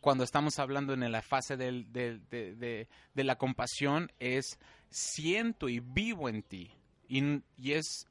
Cuando 0.01 0.23
estamos 0.23 0.59
hablando 0.59 0.93
en 0.93 1.11
la 1.11 1.21
fase 1.21 1.55
del- 1.55 1.91
del- 1.93 2.27
de, 2.29 2.55
de- 2.55 2.87
de 3.13 3.23
la 3.23 3.37
compasión, 3.37 4.11
es 4.19 4.59
siento 4.89 5.69
y 5.69 5.79
vivo 5.79 6.27
en 6.29 6.43
ti. 6.43 6.71
Y, 7.07 7.21
y 7.57 7.73
es 7.73 8.07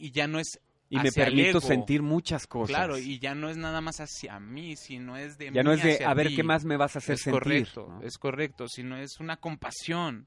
y 0.00 0.10
ya 0.10 0.26
no 0.26 0.38
es 0.38 0.60
Y 0.88 0.98
me 0.98 1.12
permito 1.12 1.58
ego. 1.58 1.60
sentir 1.60 2.02
muchas 2.02 2.46
cosas. 2.46 2.74
Claro, 2.74 2.98
y 2.98 3.18
ya 3.18 3.34
no 3.34 3.48
es 3.48 3.56
nada 3.56 3.80
más 3.80 4.00
hacia 4.00 4.40
mí, 4.40 4.74
sino 4.76 5.16
es 5.16 5.38
de 5.38 5.52
ya 5.52 5.62
no 5.62 5.72
es 5.72 5.82
de 5.82 6.04
a 6.04 6.14
ver 6.14 6.34
qué 6.34 6.42
más 6.42 6.64
me 6.64 6.76
vas 6.76 6.96
a 6.96 6.98
hacer 6.98 7.14
es 7.14 7.22
sentir. 7.22 7.42
correcto, 7.42 7.86
¿no? 7.88 8.02
es 8.02 8.18
correcto, 8.18 8.66
sino 8.68 8.96
es 8.96 9.20
una 9.20 9.36
compasión. 9.36 10.26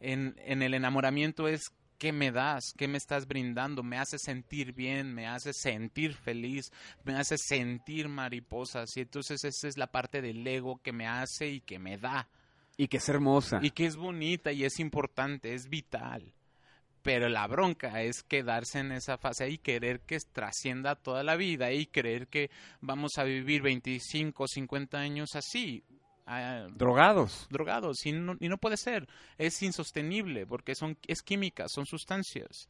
En, 0.00 0.34
en 0.44 0.62
el 0.62 0.74
enamoramiento 0.74 1.46
es 1.46 1.62
qué 1.98 2.12
me 2.12 2.32
das, 2.32 2.72
qué 2.76 2.88
me 2.88 2.98
estás 2.98 3.28
brindando, 3.28 3.84
me 3.84 3.96
hace 3.96 4.18
sentir 4.18 4.72
bien, 4.72 5.14
me 5.14 5.28
hace 5.28 5.52
sentir 5.52 6.14
feliz, 6.14 6.72
me 7.04 7.14
hace 7.14 7.36
sentir 7.38 8.08
mariposas. 8.08 8.96
Y 8.96 9.02
entonces 9.02 9.44
esa 9.44 9.68
es 9.68 9.78
la 9.78 9.86
parte 9.86 10.20
del 10.20 10.44
ego 10.44 10.80
que 10.82 10.92
me 10.92 11.06
hace 11.06 11.46
y 11.48 11.60
que 11.60 11.78
me 11.78 11.98
da. 11.98 12.28
Y 12.76 12.88
que 12.88 12.96
es 12.96 13.08
hermosa. 13.08 13.60
Y 13.62 13.70
que 13.70 13.86
es 13.86 13.94
bonita 13.94 14.50
y 14.50 14.64
es 14.64 14.80
importante, 14.80 15.54
es 15.54 15.68
vital. 15.68 16.32
Pero 17.02 17.28
la 17.28 17.46
bronca 17.48 18.02
es 18.02 18.22
quedarse 18.22 18.78
en 18.78 18.92
esa 18.92 19.18
fase 19.18 19.48
y 19.50 19.58
querer 19.58 20.00
que 20.00 20.18
trascienda 20.32 20.94
toda 20.94 21.24
la 21.24 21.36
vida 21.36 21.72
y 21.72 21.86
creer 21.86 22.28
que 22.28 22.50
vamos 22.80 23.12
a 23.18 23.24
vivir 23.24 23.60
25 23.62 24.44
o 24.44 24.46
50 24.46 24.98
años 24.98 25.30
así, 25.34 25.82
ah, 26.26 26.68
Drogados. 26.74 27.48
drogados. 27.50 28.06
Y 28.06 28.12
no, 28.12 28.36
y 28.38 28.48
no 28.48 28.56
puede 28.58 28.76
ser. 28.76 29.08
Es 29.36 29.60
insostenible 29.62 30.46
porque 30.46 30.74
son, 30.76 30.96
es 31.08 31.22
química, 31.22 31.66
son 31.68 31.86
sustancias. 31.86 32.68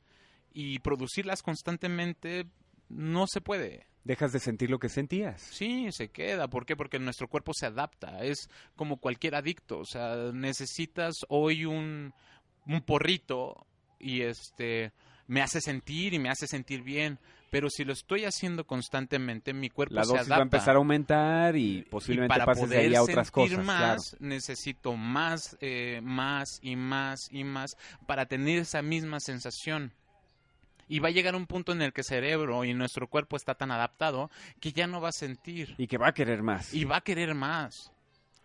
Y 0.55 0.79
producirlas 0.79 1.43
constantemente 1.43 2.47
no 2.89 3.27
se 3.27 3.41
puede. 3.41 3.87
Dejas 4.05 4.33
de 4.33 4.41
sentir 4.41 4.69
lo 4.71 4.79
que 4.79 4.89
sentías. 4.89 5.41
Sí, 5.43 5.89
se 5.93 6.09
queda. 6.09 6.49
¿Por 6.49 6.67
qué? 6.67 6.75
Porque 6.75 6.99
nuestro 6.99 7.29
cuerpo 7.29 7.53
se 7.55 7.67
adapta. 7.67 8.25
Es 8.25 8.49
como 8.77 8.97
cualquier 8.97 9.35
adicto. 9.35 9.79
O 9.79 9.85
sea, 9.85 10.33
necesitas 10.33 11.15
hoy 11.29 11.65
un, 11.67 12.13
un 12.67 12.81
porrito 12.83 13.67
y 14.03 14.23
este 14.23 14.93
me 15.29 15.41
hace 15.41 15.61
sentir 15.61 16.13
y 16.15 16.19
me 16.19 16.29
hace 16.29 16.47
sentir 16.47 16.83
bien. 16.83 17.19
Pero 17.51 17.69
si 17.69 17.85
lo 17.85 17.93
estoy 17.93 18.25
haciendo 18.25 18.65
constantemente, 18.65 19.53
mi 19.53 19.69
cuerpo 19.69 19.95
La 19.95 20.05
se 20.05 20.09
dosis 20.09 20.21
adapta. 20.27 20.35
va 20.37 20.41
a 20.41 20.43
empezar 20.45 20.75
a 20.75 20.79
aumentar 20.79 21.55
y 21.57 21.83
posiblemente 21.83 22.35
Y 22.35 22.39
para 22.39 22.47
pases 22.47 22.63
de 22.71 22.77
poder 22.77 22.89
ahí 22.89 22.95
a 22.95 23.03
otras 23.03 23.29
sentir 23.29 23.51
cosas. 23.59 23.65
más, 23.67 24.11
claro. 24.11 24.27
necesito 24.27 24.97
más, 24.97 25.57
eh, 25.61 26.01
más 26.03 26.49
y 26.63 26.77
más 26.77 27.21
y 27.31 27.45
más 27.45 27.77
para 28.07 28.25
tener 28.25 28.59
esa 28.59 28.81
misma 28.81 29.21
sensación. 29.21 29.93
Y 30.89 30.99
va 31.01 31.09
a 31.09 31.13
llegar 31.13 31.35
un 31.37 31.47
punto 31.47 31.73
en 31.73 31.83
el 31.83 31.93
que 31.93 32.01
el 32.01 32.07
cerebro 32.07 32.65
y 32.65 32.73
nuestro 32.75 33.07
cuerpo 33.07 33.37
está 33.37 33.55
tan 33.55 33.71
adaptado 33.71 34.31
que 34.61 34.73
ya 34.73 34.87
no 34.87 35.01
va 35.03 35.11
a 35.11 35.13
sentir 35.13 35.75
Y 35.77 35.87
que 35.87 35.99
va 35.99 36.09
a 36.09 36.13
querer 36.15 36.43
más. 36.43 36.73
y 36.73 36.85
va 36.85 36.97
a 36.97 37.01
querer 37.03 37.35
más. 37.35 37.93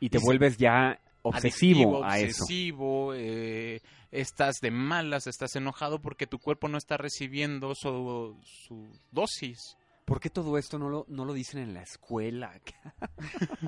Y 0.02 0.10
te 0.10 0.18
y 0.18 0.20
se- 0.20 0.26
vuelves 0.26 0.58
ya 0.58 1.00
obsesivo 1.28 2.04
Adictivo, 2.04 3.12
a 3.12 3.14
eso. 3.14 3.14
eh, 3.16 3.82
estás 4.12 4.60
de 4.62 4.72
malas, 4.72 5.28
estás 5.28 5.56
enojado 5.56 6.00
porque 6.02 6.28
tu 6.28 6.40
cuerpo 6.40 6.68
no 6.68 6.78
está 6.78 6.98
recibiendo 6.98 7.76
su, 7.76 8.38
su 8.44 8.88
dosis. 9.12 9.78
¿Por 10.06 10.22
qué 10.22 10.30
todo 10.30 10.58
esto 10.58 10.80
no 10.80 10.88
lo, 10.88 11.06
no 11.10 11.26
lo 11.26 11.34
dicen 11.34 11.60
en 11.62 11.74
la 11.74 11.82
escuela? 11.84 12.54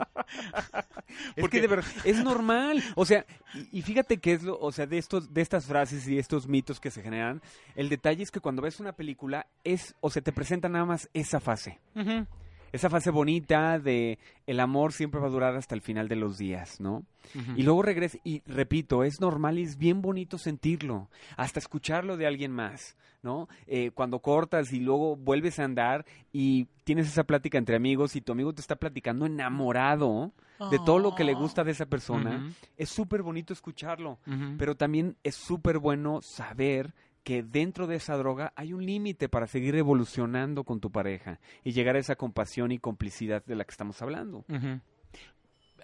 es 1.35 1.41
Porque- 1.41 1.57
que 1.57 1.61
de 1.61 1.67
verdad, 1.67 1.91
es 2.05 2.23
normal. 2.23 2.81
O 2.95 3.05
sea, 3.05 3.25
y, 3.53 3.79
y 3.79 3.81
fíjate 3.81 4.17
que 4.19 4.33
es 4.33 4.43
lo, 4.43 4.57
o 4.59 4.71
sea, 4.71 4.85
de 4.85 4.97
estos, 4.97 5.33
de 5.33 5.41
estas 5.41 5.65
frases 5.65 6.07
y 6.07 6.17
estos 6.17 6.47
mitos 6.47 6.79
que 6.79 6.91
se 6.91 7.01
generan, 7.01 7.41
el 7.75 7.89
detalle 7.89 8.23
es 8.23 8.31
que 8.31 8.39
cuando 8.39 8.61
ves 8.61 8.79
una 8.79 8.93
película 8.93 9.47
es, 9.65 9.95
o 9.99 10.09
se 10.09 10.21
te 10.21 10.31
presenta 10.31 10.69
nada 10.69 10.85
más 10.85 11.09
esa 11.13 11.39
fase. 11.39 11.79
Esa 12.71 12.89
fase 12.89 13.11
bonita 13.11 13.79
de 13.79 14.19
el 14.45 14.59
amor 14.59 14.93
siempre 14.93 15.19
va 15.19 15.27
a 15.27 15.31
durar 15.31 15.55
hasta 15.55 15.75
el 15.75 15.81
final 15.81 16.07
de 16.07 16.15
los 16.15 16.37
días, 16.37 16.79
¿no? 16.79 17.03
Y 17.55 17.61
luego 17.61 17.83
regresa, 17.83 18.17
y 18.23 18.41
repito, 18.47 19.03
es 19.03 19.21
normal 19.21 19.59
y 19.59 19.63
es 19.63 19.77
bien 19.77 20.01
bonito 20.01 20.37
sentirlo, 20.39 21.09
hasta 21.37 21.59
escucharlo 21.59 22.17
de 22.17 22.25
alguien 22.25 22.51
más, 22.51 22.97
¿no? 23.21 23.47
Eh, 23.67 23.91
cuando 23.93 24.19
cortas 24.19 24.73
y 24.73 24.79
luego 24.79 25.15
vuelves 25.15 25.59
a 25.59 25.65
andar 25.65 26.05
y 26.31 26.65
tienes 26.83 27.07
esa 27.07 27.25
plática 27.25 27.57
entre 27.57 27.75
amigos 27.75 28.15
y 28.15 28.21
tu 28.21 28.31
amigo 28.31 28.53
te 28.53 28.61
está 28.61 28.77
platicando 28.77 29.25
enamorado 29.27 30.31
de 30.71 30.79
todo 30.79 30.99
lo 30.99 31.15
que 31.15 31.23
le 31.23 31.33
gusta 31.33 31.63
de 31.63 31.71
esa 31.71 31.85
persona, 31.85 32.51
es 32.77 32.89
súper 32.89 33.21
bonito 33.21 33.53
escucharlo, 33.53 34.17
pero 34.57 34.75
también 34.75 35.15
es 35.23 35.35
súper 35.35 35.77
bueno 35.77 36.21
saber 36.21 36.93
que 37.23 37.43
dentro 37.43 37.85
de 37.87 37.95
esa 37.97 38.15
droga 38.17 38.53
hay 38.55 38.73
un 38.73 38.85
límite 38.85 39.29
para 39.29 39.47
seguir 39.47 39.75
evolucionando 39.75 40.63
con 40.63 40.79
tu 40.79 40.91
pareja 40.91 41.39
y 41.63 41.71
llegar 41.73 41.95
a 41.95 41.99
esa 41.99 42.15
compasión 42.15 42.71
y 42.71 42.79
complicidad 42.79 43.43
de 43.45 43.55
la 43.55 43.65
que 43.65 43.71
estamos 43.71 44.01
hablando. 44.01 44.45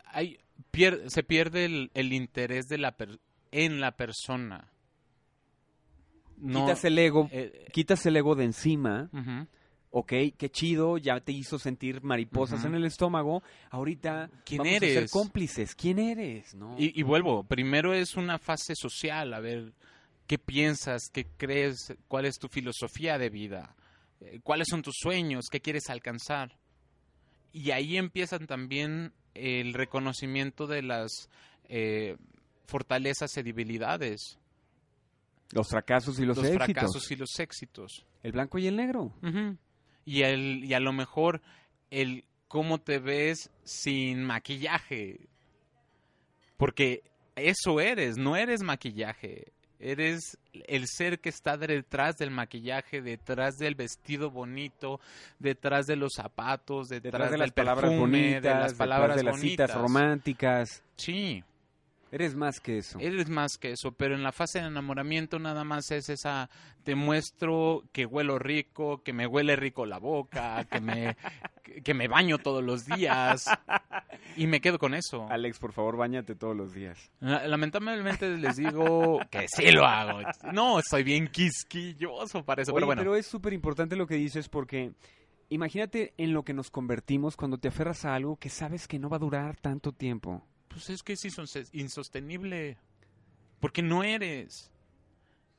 Hay- 0.07 0.39
pier- 0.71 1.09
se 1.09 1.23
pierde 1.23 1.65
el, 1.65 1.91
el 1.93 2.13
interés 2.13 2.67
de 2.67 2.77
la 2.77 2.93
per- 2.97 3.19
en 3.51 3.79
la 3.81 3.91
persona. 3.95 4.71
No, 6.37 6.61
quitas 6.65 6.83
el 6.85 6.97
ego, 6.99 7.29
eh, 7.31 7.65
quitas 7.71 8.05
el 8.05 8.17
ego 8.17 8.35
de 8.35 8.43
encima, 8.43 9.09
ujú. 9.13 9.47
ok, 9.91 10.13
qué 10.37 10.49
chido, 10.51 10.97
ya 10.97 11.21
te 11.21 11.31
hizo 11.31 11.57
sentir 11.59 12.01
mariposas 12.03 12.65
en 12.65 12.75
el 12.75 12.83
estómago, 12.85 13.41
ahorita 13.71 14.29
¿Quién 14.43 14.57
vamos 14.59 14.75
a 14.75 14.79
ser 14.79 14.89
eres? 14.97 15.11
cómplices, 15.11 15.75
¿quién 15.75 15.97
eres? 15.97 16.53
¿No? 16.53 16.75
Y, 16.77 16.99
y 16.99 17.03
vuelvo, 17.03 17.43
primero 17.45 17.93
es 17.93 18.15
una 18.17 18.37
fase 18.37 18.75
social, 18.75 19.33
a 19.33 19.39
ver 19.39 19.71
qué 20.27 20.37
piensas, 20.37 21.09
qué 21.11 21.25
crees, 21.37 21.93
cuál 22.07 22.25
es 22.25 22.37
tu 22.37 22.47
filosofía 22.47 23.17
de 23.17 23.29
vida, 23.29 23.75
eh, 24.21 24.39
cuáles 24.43 24.67
son 24.69 24.81
tus 24.81 24.95
sueños, 24.97 25.45
qué 25.51 25.59
quieres 25.59 25.89
alcanzar. 25.89 26.57
Y 27.51 27.71
ahí 27.71 27.97
empiezan 27.97 28.47
también 28.47 29.13
el 29.33 29.73
reconocimiento 29.73 30.67
de 30.67 30.81
las 30.81 31.29
eh, 31.69 32.17
fortalezas 32.65 33.37
y 33.37 33.43
debilidades, 33.43 34.39
los 35.51 35.69
fracasos 35.69 36.19
y 36.19 36.25
los, 36.25 36.37
los 36.37 36.45
éxitos, 36.47 36.65
fracasos 36.65 37.11
y 37.11 37.15
los 37.15 37.39
éxitos. 37.39 38.05
el 38.23 38.31
blanco 38.31 38.57
y 38.57 38.67
el 38.67 38.75
negro. 38.75 39.13
Y, 40.03 40.23
el, 40.23 40.65
y 40.65 40.73
a 40.73 40.79
lo 40.79 40.91
mejor 40.91 41.41
el 41.91 42.25
cómo 42.47 42.79
te 42.79 42.99
ves 42.99 43.51
sin 43.63 44.23
maquillaje. 44.23 45.27
Porque 46.57 47.03
eso 47.35 47.79
eres, 47.79 48.17
no 48.17 48.35
eres 48.35 48.63
maquillaje. 48.63 49.53
Eres 49.79 50.37
el 50.67 50.87
ser 50.87 51.19
que 51.19 51.29
está 51.29 51.57
detrás 51.57 52.17
del 52.17 52.31
maquillaje, 52.31 53.01
detrás 53.01 53.57
del 53.57 53.75
vestido 53.75 54.31
bonito, 54.31 54.99
detrás 55.39 55.85
de 55.85 55.95
los 55.95 56.13
zapatos, 56.15 56.87
detrás, 56.87 57.03
Detrás 57.11 57.31
de 57.31 57.31
del 57.31 57.39
las 57.41 57.51
palabras 57.51 57.89
perfume, 57.89 57.99
bonitas, 57.99 58.41
de 58.43 58.49
las 58.49 58.71
detrás 58.71 58.73
palabras 58.77 59.15
de 59.17 59.23
las 59.23 59.35
bonitas. 59.37 59.69
citas 59.69 59.81
románticas. 59.81 60.83
Sí, 60.95 61.43
Eres 62.11 62.35
más 62.35 62.59
que 62.61 62.77
eso. 62.77 62.97
eres 62.99 63.27
más 63.29 63.57
que 63.57 63.71
eso, 63.71 63.91
pero 63.91 64.15
en 64.15 64.23
la 64.23 64.31
fase 64.31 64.59
de 64.61 64.67
enamoramiento 64.67 65.37
nada 65.39 65.63
más 65.65 65.91
es 65.91 66.07
esa, 66.09 66.49
te 66.83 66.95
muestro 66.95 67.83
que 67.91 68.05
huelo 68.05 68.39
rico, 68.39 69.03
que 69.03 69.11
me 69.11 69.27
huele 69.27 69.55
rico 69.57 69.85
la 69.85 69.97
boca, 69.97 70.63
que 70.71 70.79
me, 70.79 71.17
que- 71.83 71.93
me 71.93 72.07
baño 72.07 72.37
todos 72.37 72.63
los 72.63 72.85
días 72.85 73.45
y 74.37 74.47
me 74.47 74.61
quedo 74.61 74.77
con 74.79 74.93
eso. 74.93 75.27
Alex, 75.29 75.59
por 75.59 75.73
favor, 75.73 75.97
bañate 75.97 76.35
todos 76.35 76.55
los 76.55 76.73
días. 76.73 77.11
La- 77.19 77.47
Lamentablemente 77.47 78.37
les 78.37 78.55
digo 78.57 79.19
que 79.31 79.47
sí 79.47 79.71
lo 79.71 79.85
hago. 79.85 80.19
No, 80.53 80.79
soy 80.87 81.03
bien 81.03 81.27
quisquilloso 81.27 82.43
para 82.45 82.61
eso, 82.61 82.71
Oye, 82.71 82.77
pero 82.77 82.85
bueno. 82.87 83.01
pero 83.01 83.15
es 83.15 83.25
súper 83.25 83.53
importante 83.53 83.95
lo 83.95 84.07
que 84.07 84.15
dices 84.15 84.47
porque 84.49 84.93
imagínate 85.49 86.13
en 86.17 86.33
lo 86.33 86.43
que 86.43 86.53
nos 86.53 86.69
convertimos 86.71 87.35
cuando 87.35 87.57
te 87.57 87.67
aferras 87.67 88.05
a 88.05 88.15
algo 88.15 88.35
que 88.37 88.49
sabes 88.49 88.87
que 88.87 88.99
no 88.99 89.09
va 89.09 89.17
a 89.17 89.19
durar 89.19 89.57
tanto 89.57 89.91
tiempo. 89.91 90.43
Pues 90.67 90.89
es 90.89 91.03
que 91.03 91.13
es 91.13 91.23
insos- 91.25 91.69
insostenible. 91.73 92.77
Porque 93.59 93.81
no 93.81 94.03
eres. 94.03 94.71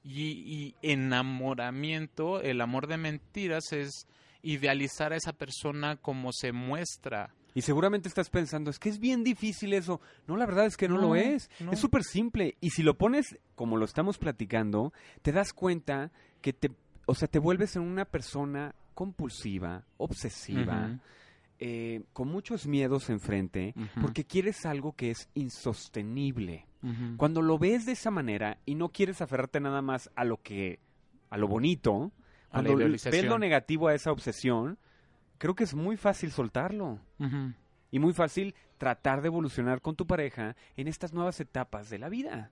Y, 0.05 0.23
y 0.47 0.75
enamoramiento, 0.83 2.41
el 2.41 2.61
amor 2.61 2.87
de 2.87 2.97
mentiras 2.97 3.73
es 3.73 4.07
idealizar 4.43 5.13
a 5.13 5.17
esa 5.17 5.33
persona 5.33 5.97
como 5.97 6.33
se 6.33 6.53
muestra. 6.53 7.35
Y 7.55 7.63
seguramente 7.63 8.09
estás 8.09 8.29
pensando, 8.29 8.71
es 8.71 8.79
que 8.79 8.91
es 8.91 8.99
bien 8.99 9.25
difícil 9.25 9.73
eso. 9.73 10.01
No, 10.27 10.37
la 10.37 10.45
verdad 10.45 10.67
es 10.67 10.77
que 10.77 10.89
no, 10.89 10.97
No, 10.97 11.01
lo 11.03 11.17
es. 11.17 11.51
no. 11.61 11.73
Es 11.73 11.79
súper 11.79 12.03
simple. 12.05 12.57
Y 12.61 12.71
si 12.71 12.83
lo 12.83 12.99
pones 12.99 13.39
como 13.55 13.79
lo 13.79 13.85
estamos 13.87 14.19
platicando, 14.19 14.93
te 15.23 15.33
das 15.33 15.53
cuenta 15.55 16.13
que 16.43 16.53
te, 16.53 16.71
o 17.07 17.15
sea, 17.15 17.29
te 17.29 17.39
vuelves 17.39 17.75
en 17.77 17.83
una 17.83 18.05
persona 18.05 18.75
compulsiva, 18.93 19.85
obsesiva, 19.97 20.99
eh, 21.59 22.03
con 22.13 22.29
muchos 22.29 22.67
miedos 22.67 23.09
enfrente, 23.09 23.75
porque 24.03 24.25
quieres 24.25 24.67
algo 24.67 24.93
que 24.93 25.11
es 25.11 25.29
insostenible. 25.35 26.67
Cuando 27.17 27.43
lo 27.43 27.59
ves 27.59 27.85
de 27.85 27.93
esa 27.93 28.13
manera 28.13 28.59
y 28.65 28.77
no 28.77 28.91
quieres 28.91 29.21
aferrarte 29.21 29.59
nada 29.61 29.83
más 29.83 30.09
a 30.15 30.23
lo 30.25 30.41
que, 30.41 30.79
a 31.31 31.37
lo 31.37 31.49
bonito, 31.49 32.13
A 32.51 32.63
la 32.63 32.69
cuando 32.71 32.89
ves 32.89 33.25
lo 33.25 33.39
negativo 33.39 33.89
a 33.89 33.95
esa 33.95 34.13
obsesión, 34.13 34.79
creo 35.39 35.55
que 35.55 35.65
es 35.65 35.75
muy 35.75 35.97
fácil 35.97 36.31
soltarlo 36.31 36.99
y 37.91 37.99
muy 37.99 38.13
fácil 38.13 38.55
tratar 38.79 39.23
de 39.23 39.29
evolucionar 39.29 39.81
con 39.81 39.97
tu 39.97 40.07
pareja 40.07 40.57
en 40.77 40.89
estas 40.89 41.13
nuevas 41.13 41.41
etapas 41.41 41.91
de 41.91 41.99
la 41.99 42.09
vida. 42.09 42.51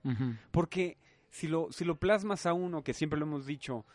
Porque 0.51 0.97
si 1.29 1.47
lo, 1.47 1.71
si 1.71 1.85
lo 1.85 1.95
plasmas 1.95 2.45
a 2.45 2.53
uno, 2.53 2.83
que 2.83 2.93
siempre 2.93 3.19
lo 3.19 3.25
hemos 3.25 3.45
dicho, 3.45 3.85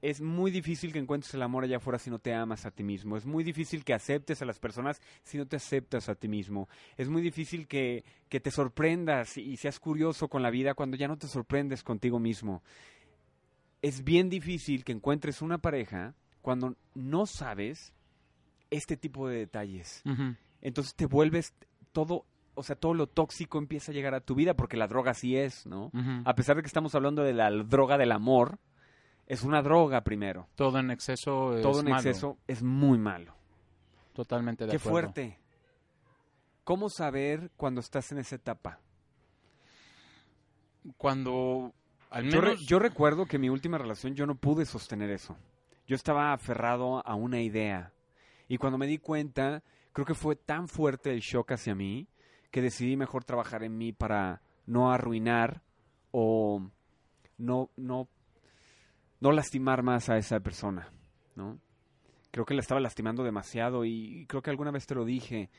es 0.00 0.20
muy 0.20 0.50
difícil 0.50 0.92
que 0.92 0.98
encuentres 0.98 1.34
el 1.34 1.42
amor 1.42 1.64
allá 1.64 1.78
afuera 1.78 1.98
si 1.98 2.10
no 2.10 2.18
te 2.18 2.32
amas 2.32 2.66
a 2.66 2.70
ti 2.70 2.84
mismo. 2.84 3.16
Es 3.16 3.26
muy 3.26 3.42
difícil 3.42 3.84
que 3.84 3.94
aceptes 3.94 4.40
a 4.42 4.44
las 4.44 4.58
personas 4.58 5.00
si 5.24 5.38
no 5.38 5.46
te 5.46 5.56
aceptas 5.56 6.08
a 6.08 6.14
ti 6.14 6.28
mismo. 6.28 6.68
Es 6.96 7.08
muy 7.08 7.22
difícil 7.22 7.66
que, 7.66 8.04
que 8.28 8.40
te 8.40 8.50
sorprendas 8.50 9.36
y 9.36 9.56
seas 9.56 9.80
curioso 9.80 10.28
con 10.28 10.42
la 10.42 10.50
vida 10.50 10.74
cuando 10.74 10.96
ya 10.96 11.08
no 11.08 11.18
te 11.18 11.26
sorprendes 11.26 11.82
contigo 11.82 12.18
mismo. 12.18 12.62
Es 13.82 14.04
bien 14.04 14.28
difícil 14.28 14.84
que 14.84 14.92
encuentres 14.92 15.42
una 15.42 15.58
pareja 15.58 16.14
cuando 16.42 16.76
no 16.94 17.26
sabes 17.26 17.94
este 18.70 18.96
tipo 18.96 19.28
de 19.28 19.38
detalles 19.38 20.02
entonces 20.60 20.94
te 20.94 21.06
vuelves 21.06 21.54
todo, 21.92 22.24
o 22.54 22.62
sea, 22.62 22.76
todo 22.76 22.94
lo 22.94 23.06
tóxico 23.06 23.58
empieza 23.58 23.92
a 23.92 23.94
llegar 23.94 24.14
a 24.14 24.20
tu 24.20 24.34
vida, 24.34 24.54
porque 24.54 24.76
la 24.76 24.88
droga 24.88 25.14
sí 25.14 25.36
es, 25.36 25.66
¿no? 25.66 25.90
A 26.24 26.34
pesar 26.34 26.56
de 26.56 26.62
que 26.62 26.66
estamos 26.66 26.94
hablando 26.94 27.22
de 27.22 27.32
la 27.32 27.50
droga 27.50 27.98
del 27.98 28.12
amor, 28.12 28.58
es 29.26 29.42
una 29.42 29.62
droga 29.62 30.02
primero. 30.02 30.48
Todo 30.54 30.78
en 30.78 30.90
exceso 30.90 31.56
es 31.56 31.62
todo 31.62 31.80
en 31.80 31.86
malo. 31.86 31.96
exceso 31.96 32.38
es 32.46 32.62
muy 32.62 32.98
malo. 32.98 33.34
Totalmente 34.14 34.64
de 34.64 34.70
Qué 34.70 34.76
acuerdo. 34.78 35.12
fuerte. 35.12 35.38
¿Cómo 36.64 36.90
saber 36.90 37.50
cuando 37.56 37.80
estás 37.80 38.10
en 38.12 38.18
esa 38.18 38.36
etapa? 38.36 38.80
Cuando 40.96 41.72
al 42.10 42.30
Yo, 42.30 42.40
re- 42.40 42.56
yo 42.56 42.78
recuerdo 42.78 43.26
que 43.26 43.36
en 43.36 43.42
mi 43.42 43.48
última 43.48 43.78
relación 43.78 44.14
yo 44.14 44.26
no 44.26 44.34
pude 44.34 44.64
sostener 44.64 45.10
eso. 45.10 45.36
Yo 45.86 45.96
estaba 45.96 46.32
aferrado 46.32 47.06
a 47.06 47.14
una 47.14 47.40
idea. 47.40 47.92
Y 48.48 48.58
cuando 48.58 48.78
me 48.78 48.86
di 48.86 48.98
cuenta, 48.98 49.62
creo 49.92 50.06
que 50.06 50.14
fue 50.14 50.36
tan 50.36 50.68
fuerte 50.68 51.12
el 51.12 51.20
shock 51.20 51.52
hacia 51.52 51.74
mí 51.74 52.08
que 52.50 52.62
decidí 52.62 52.96
mejor 52.96 53.24
trabajar 53.24 53.62
en 53.62 53.76
mí 53.76 53.92
para 53.92 54.40
no 54.66 54.90
arruinar 54.90 55.62
o 56.10 56.70
no, 57.36 57.70
no, 57.76 58.08
no 59.20 59.32
lastimar 59.32 59.82
más 59.82 60.08
a 60.08 60.16
esa 60.18 60.40
persona, 60.40 60.90
¿no? 61.36 61.58
Creo 62.30 62.44
que 62.44 62.54
la 62.54 62.60
estaba 62.60 62.80
lastimando 62.80 63.22
demasiado 63.24 63.84
y 63.84 64.26
creo 64.28 64.42
que 64.42 64.50
alguna 64.50 64.70
vez 64.70 64.86
te 64.86 64.94
lo 64.94 65.04
dije. 65.04 65.50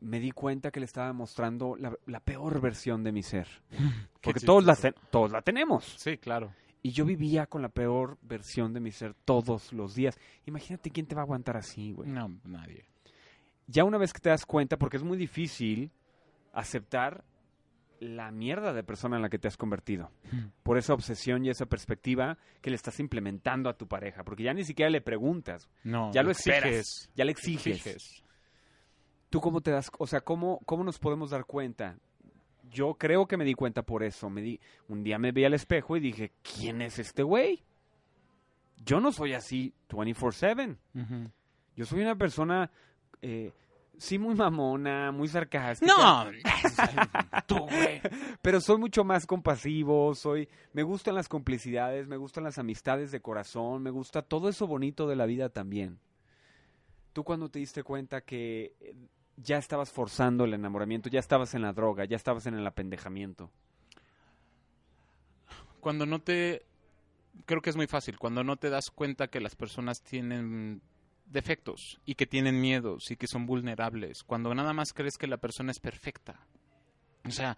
Me 0.00 0.18
di 0.18 0.30
cuenta 0.30 0.70
que 0.70 0.80
le 0.80 0.86
estaba 0.86 1.12
mostrando 1.12 1.76
la, 1.76 1.94
la 2.06 2.20
peor 2.20 2.60
versión 2.60 3.04
de 3.04 3.12
mi 3.12 3.22
ser. 3.22 3.46
Porque 4.22 4.40
todos 4.40 4.64
la, 4.64 4.76
todos 5.10 5.30
la 5.30 5.42
tenemos. 5.42 5.84
Sí, 5.98 6.16
claro. 6.18 6.52
Y 6.82 6.92
yo 6.92 7.04
vivía 7.04 7.46
con 7.46 7.60
la 7.60 7.68
peor 7.68 8.16
versión 8.22 8.72
de 8.72 8.80
mi 8.80 8.90
ser 8.90 9.14
todos 9.24 9.72
los 9.72 9.94
días. 9.94 10.18
Imagínate 10.46 10.90
quién 10.90 11.06
te 11.06 11.14
va 11.14 11.22
a 11.22 11.24
aguantar 11.24 11.56
así, 11.56 11.92
güey. 11.92 12.08
No, 12.08 12.38
nadie. 12.44 12.86
Ya 13.66 13.84
una 13.84 13.98
vez 13.98 14.12
que 14.12 14.20
te 14.20 14.30
das 14.30 14.46
cuenta, 14.46 14.78
porque 14.78 14.96
es 14.96 15.02
muy 15.02 15.18
difícil 15.18 15.90
aceptar 16.52 17.22
la 18.00 18.30
mierda 18.30 18.72
de 18.72 18.82
persona 18.82 19.16
en 19.16 19.22
la 19.22 19.28
que 19.28 19.38
te 19.38 19.46
has 19.46 19.58
convertido. 19.58 20.10
Por 20.62 20.78
esa 20.78 20.94
obsesión 20.94 21.44
y 21.44 21.50
esa 21.50 21.66
perspectiva 21.66 22.38
que 22.62 22.70
le 22.70 22.76
estás 22.76 22.98
implementando 22.98 23.68
a 23.68 23.76
tu 23.76 23.86
pareja. 23.86 24.24
Porque 24.24 24.42
ya 24.42 24.54
ni 24.54 24.64
siquiera 24.64 24.90
le 24.90 25.02
preguntas, 25.02 25.68
No, 25.84 26.10
ya 26.12 26.22
lo 26.22 26.30
esperas, 26.30 27.10
ya 27.14 27.24
le 27.24 27.32
exiges. 27.32 28.24
¿Tú 29.30 29.40
cómo 29.40 29.60
te 29.60 29.70
das, 29.70 29.90
o 29.98 30.06
sea, 30.06 30.20
cómo, 30.20 30.60
cómo 30.66 30.82
nos 30.82 30.98
podemos 30.98 31.30
dar 31.30 31.44
cuenta? 31.44 31.96
Yo 32.70 32.94
creo 32.94 33.26
que 33.26 33.36
me 33.36 33.44
di 33.44 33.54
cuenta 33.54 33.82
por 33.82 34.02
eso. 34.02 34.28
Me 34.28 34.42
di, 34.42 34.60
un 34.88 35.02
día 35.04 35.18
me 35.18 35.32
vi 35.32 35.44
al 35.44 35.54
espejo 35.54 35.96
y 35.96 36.00
dije, 36.00 36.32
¿quién 36.42 36.82
es 36.82 36.98
este 36.98 37.22
güey? 37.22 37.62
Yo 38.84 39.00
no 39.00 39.12
soy 39.12 39.34
así 39.34 39.72
24/7. 39.88 40.76
Ujú. 40.94 41.30
Yo 41.76 41.86
soy 41.86 42.00
una 42.00 42.16
persona, 42.16 42.70
eh, 43.22 43.52
sí 43.98 44.18
muy 44.18 44.34
mamona, 44.34 45.12
muy 45.12 45.28
sarcástica. 45.28 45.92
No, 45.96 46.26
tú, 47.46 47.58
güey. 47.58 48.00
Pero 48.42 48.60
soy 48.60 48.78
mucho 48.78 49.04
más 49.04 49.26
compasivo, 49.26 50.14
soy, 50.14 50.48
me 50.72 50.82
gustan 50.82 51.14
las 51.14 51.28
complicidades, 51.28 52.08
me 52.08 52.16
gustan 52.16 52.44
las 52.44 52.58
amistades 52.58 53.12
de 53.12 53.20
corazón, 53.20 53.82
me 53.82 53.90
gusta 53.90 54.22
todo 54.22 54.48
eso 54.48 54.66
bonito 54.66 55.06
de 55.06 55.16
la 55.16 55.26
vida 55.26 55.50
también. 55.50 56.00
¿Tú 57.12 57.24
cuando 57.24 57.48
te 57.48 57.58
diste 57.58 57.82
cuenta 57.82 58.22
que 58.22 58.74
eh, 58.80 58.94
ya 59.42 59.58
estabas 59.58 59.90
forzando 59.90 60.44
el 60.44 60.54
enamoramiento, 60.54 61.08
ya 61.08 61.20
estabas 61.20 61.54
en 61.54 61.62
la 61.62 61.72
droga, 61.72 62.04
ya 62.04 62.16
estabas 62.16 62.46
en 62.46 62.54
el 62.54 62.66
apendejamiento? 62.66 63.50
Cuando 65.80 66.06
no 66.06 66.20
te... 66.20 66.66
Creo 67.46 67.62
que 67.62 67.70
es 67.70 67.76
muy 67.76 67.86
fácil. 67.86 68.18
Cuando 68.18 68.44
no 68.44 68.56
te 68.56 68.70
das 68.70 68.90
cuenta 68.90 69.28
que 69.28 69.40
las 69.40 69.54
personas 69.54 70.02
tienen 70.02 70.82
defectos 71.26 72.00
y 72.04 72.16
que 72.16 72.26
tienen 72.26 72.60
miedos 72.60 73.10
y 73.10 73.16
que 73.16 73.26
son 73.26 73.46
vulnerables. 73.46 74.24
Cuando 74.24 74.54
nada 74.54 74.72
más 74.72 74.92
crees 74.92 75.16
que 75.16 75.26
la 75.26 75.38
persona 75.38 75.70
es 75.70 75.78
perfecta. 75.78 76.46
O 77.24 77.30
sea, 77.30 77.56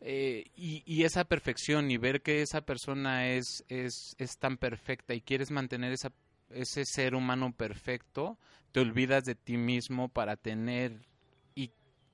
eh, 0.00 0.50
y, 0.54 0.82
y 0.86 1.04
esa 1.04 1.24
perfección 1.24 1.90
y 1.90 1.96
ver 1.96 2.22
que 2.22 2.42
esa 2.42 2.60
persona 2.60 3.28
es, 3.28 3.64
es, 3.68 4.14
es 4.18 4.38
tan 4.38 4.58
perfecta 4.58 5.14
y 5.14 5.22
quieres 5.22 5.50
mantener 5.50 5.92
esa, 5.92 6.12
ese 6.50 6.84
ser 6.84 7.14
humano 7.14 7.54
perfecto, 7.56 8.38
te 8.72 8.80
olvidas 8.80 9.24
de 9.24 9.34
ti 9.34 9.56
mismo 9.56 10.08
para 10.08 10.36
tener 10.36 11.06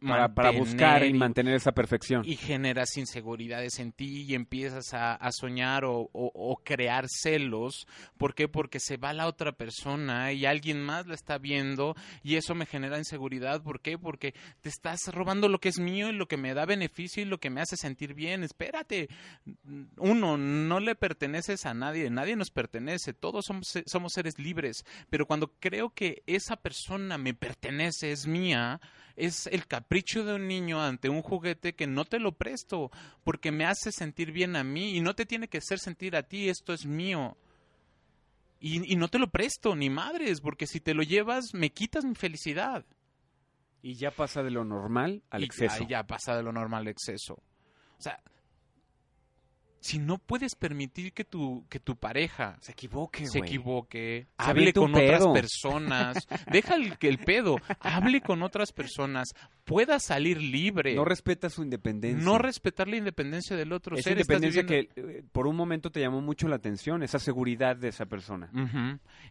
Para, 0.00 0.34
para 0.34 0.50
buscar 0.50 1.02
y 1.04 1.12
mantener 1.12 1.18
mantener 1.30 1.54
esa 1.54 1.72
perfección. 1.72 2.22
y 2.26 2.36
generas 2.36 2.96
inseguridades 2.96 3.78
en 3.78 3.92
ti 3.92 4.22
y 4.28 4.34
empiezas 4.34 4.94
a, 4.94 5.14
a 5.14 5.30
soñar 5.32 5.84
o, 5.84 6.08
o- 6.12 6.32
o 6.34 6.56
crear 6.64 7.06
celos. 7.08 7.86
¿Por 8.16 8.34
qué? 8.34 8.48
Porque 8.48 8.80
se 8.80 8.96
va 8.96 9.12
la 9.12 9.26
otra 9.26 9.52
persona 9.52 10.32
y 10.32 10.46
alguien 10.46 10.82
más 10.82 11.06
la 11.06 11.14
está 11.14 11.38
viendo 11.38 11.94
y 12.22 12.36
eso 12.36 12.54
me 12.54 12.66
genera 12.66 12.98
inseguridad. 12.98 13.62
¿Por 13.62 13.80
qué? 13.80 13.98
Porque 13.98 14.34
te 14.62 14.68
estás 14.70 15.00
robando 15.12 15.48
lo 15.48 15.58
que 15.60 15.68
es 15.68 15.78
mío 15.78 16.08
y 16.08 16.12
lo 16.12 16.26
que 16.28 16.36
me 16.36 16.54
da 16.54 16.64
beneficio 16.64 17.22
y 17.22 17.26
lo 17.26 17.38
que 17.38 17.50
me 17.50 17.60
hace 17.60 17.76
sentir 17.76 18.14
bien. 18.14 18.42
Espérate. 18.42 19.08
Uno, 19.98 20.36
no 20.38 20.80
le 20.80 20.94
perteneces 20.94 21.66
a 21.66 21.74
nadie, 21.74 22.10
nadie 22.10 22.36
nos 22.36 22.50
pertenece, 22.50 23.12
todos 23.12 23.44
somos, 23.46 23.66
somos 23.86 24.12
seres 24.12 24.38
libres. 24.38 24.84
Pero 25.10 25.26
cuando 25.26 25.52
creo 25.60 25.90
que 25.90 26.22
esa 26.26 26.56
persona 26.56 27.18
me 27.18 27.34
pertenece, 27.34 28.12
es 28.12 28.26
mía, 28.26 28.80
es 29.26 29.46
el 29.46 29.66
capricho 29.66 30.24
de 30.24 30.34
un 30.34 30.48
niño 30.48 30.82
ante 30.82 31.08
un 31.08 31.22
juguete 31.22 31.74
que 31.74 31.86
no 31.86 32.04
te 32.04 32.18
lo 32.18 32.32
presto 32.32 32.90
porque 33.24 33.52
me 33.52 33.64
hace 33.66 33.92
sentir 33.92 34.32
bien 34.32 34.56
a 34.56 34.64
mí 34.64 34.96
y 34.96 35.00
no 35.00 35.14
te 35.14 35.26
tiene 35.26 35.48
que 35.48 35.58
hacer 35.58 35.78
sentir 35.78 36.16
a 36.16 36.22
ti, 36.22 36.48
esto 36.48 36.72
es 36.72 36.86
mío. 36.86 37.36
Y, 38.60 38.92
y 38.92 38.96
no 38.96 39.08
te 39.08 39.18
lo 39.18 39.30
presto, 39.30 39.74
ni 39.74 39.88
madres, 39.88 40.40
porque 40.40 40.66
si 40.66 40.80
te 40.80 40.94
lo 40.94 41.02
llevas 41.02 41.54
me 41.54 41.70
quitas 41.70 42.04
mi 42.04 42.14
felicidad. 42.14 42.84
Y 43.82 43.94
ya 43.94 44.10
pasa 44.10 44.42
de 44.42 44.50
lo 44.50 44.64
normal 44.64 45.22
al 45.30 45.42
Y 45.42 45.46
exceso. 45.46 45.74
ahí 45.82 45.86
ya 45.88 46.06
pasa 46.06 46.36
de 46.36 46.42
lo 46.42 46.52
normal 46.52 46.82
al 46.82 46.88
exceso. 46.88 47.34
O 47.98 48.02
sea, 48.02 48.22
si 49.80 49.98
no 49.98 50.18
puedes 50.18 50.54
permitir 50.54 51.12
que 51.14 51.24
tu, 51.24 51.64
que 51.70 51.80
tu 51.80 51.96
pareja 51.96 52.58
Se 52.60 52.72
equivoque, 52.72 53.26
se 53.26 53.38
equivoque, 53.38 54.26
hable 54.36 54.72
con 54.74 54.94
otras 54.94 55.26
personas, 55.28 56.18
deja 56.52 56.74
el, 56.74 56.96
el 57.00 57.18
pedo, 57.18 57.56
hable 57.80 58.20
con 58.20 58.42
otras 58.42 58.72
personas, 58.72 59.28
pueda 59.64 59.98
salir 59.98 60.40
libre, 60.42 60.94
No 60.94 61.04
respeta 61.06 61.48
su 61.48 61.62
independencia. 61.62 62.22
no 62.24 62.36
respetar 62.38 62.88
la 62.88 62.96
independencia 62.96 63.56
del 63.56 63.72
otro 63.72 63.96
esa 63.96 64.10
ser. 64.10 64.18
independencia 64.18 64.62
viviendo- 64.62 64.94
que 64.94 65.18
eh, 65.18 65.22
por 65.32 65.46
un 65.46 65.56
momento 65.56 65.90
te 65.90 66.00
llamó 66.00 66.20
mucho 66.20 66.46
la 66.48 66.56
atención, 66.56 67.02
esa 67.02 67.18
seguridad 67.18 67.74
de 67.76 67.88
esa 67.88 68.04
persona. 68.06 68.50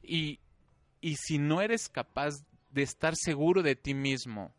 Y, 0.01 0.39
y 1.01 1.15
si 1.15 1.37
no 1.37 1.61
eres 1.61 1.89
capaz 1.89 2.33
de 2.71 2.81
estar 2.83 3.13
seguro 3.15 3.61
de 3.63 3.75
ti 3.75 3.93
mismo 3.93 4.53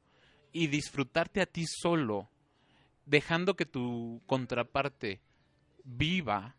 y 0.53 0.69
disfrutarte 0.69 1.41
a 1.41 1.47
ti 1.47 1.65
solo, 1.67 2.29
dejando 3.07 3.55
que 3.57 3.67
tu 3.67 4.21
contraparte 4.27 5.21
viva, 5.85 6.57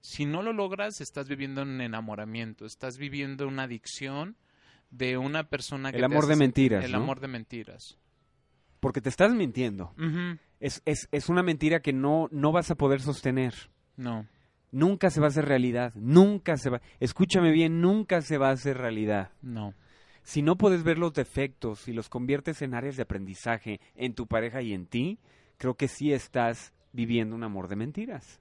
si 0.00 0.24
no 0.24 0.42
lo 0.42 0.52
logras, 0.52 1.00
estás 1.00 1.28
viviendo 1.28 1.62
un 1.62 1.80
enamoramiento, 1.80 2.64
estás 2.66 2.98
viviendo 2.98 3.46
una 3.46 3.64
adicción 3.64 4.36
de 4.90 5.18
una 5.18 5.48
persona 5.48 5.90
que 5.90 5.98
El 5.98 6.02
te 6.02 6.06
amor 6.06 6.24
hace 6.24 6.28
de 6.30 6.36
mentiras, 6.36 6.84
El 6.84 6.92
¿no? 6.92 6.98
amor 6.98 7.20
de 7.20 7.28
mentiras. 7.28 7.98
Porque 8.80 9.00
te 9.00 9.08
estás 9.08 9.34
mintiendo. 9.34 9.92
Es, 10.60 10.82
es, 10.84 11.08
es 11.10 11.28
una 11.28 11.42
mentira 11.42 11.80
que 11.80 11.92
no, 11.92 12.28
no 12.30 12.52
vas 12.52 12.70
a 12.70 12.76
poder 12.76 13.00
sostener. 13.00 13.54
No. 13.96 14.26
Nunca 14.70 15.10
se 15.10 15.20
va 15.20 15.26
a 15.26 15.30
hacer 15.30 15.46
realidad. 15.46 15.92
Nunca 15.94 16.56
se 16.56 16.70
va. 16.70 16.80
Escúchame 17.00 17.50
bien, 17.50 17.80
nunca 17.80 18.22
se 18.22 18.38
va 18.38 18.50
a 18.50 18.52
hacer 18.52 18.78
realidad. 18.78 19.32
No. 19.42 19.74
Si 20.22 20.42
no 20.42 20.56
puedes 20.56 20.84
ver 20.84 20.98
los 20.98 21.12
defectos 21.14 21.88
y 21.88 21.92
los 21.92 22.08
conviertes 22.08 22.62
en 22.62 22.74
áreas 22.74 22.96
de 22.96 23.02
aprendizaje 23.02 23.80
en 23.96 24.14
tu 24.14 24.26
pareja 24.26 24.62
y 24.62 24.74
en 24.74 24.86
ti, 24.86 25.18
creo 25.56 25.74
que 25.74 25.88
sí 25.88 26.12
estás 26.12 26.72
viviendo 26.92 27.34
un 27.36 27.44
amor 27.44 27.68
de 27.68 27.76
mentiras. 27.76 28.40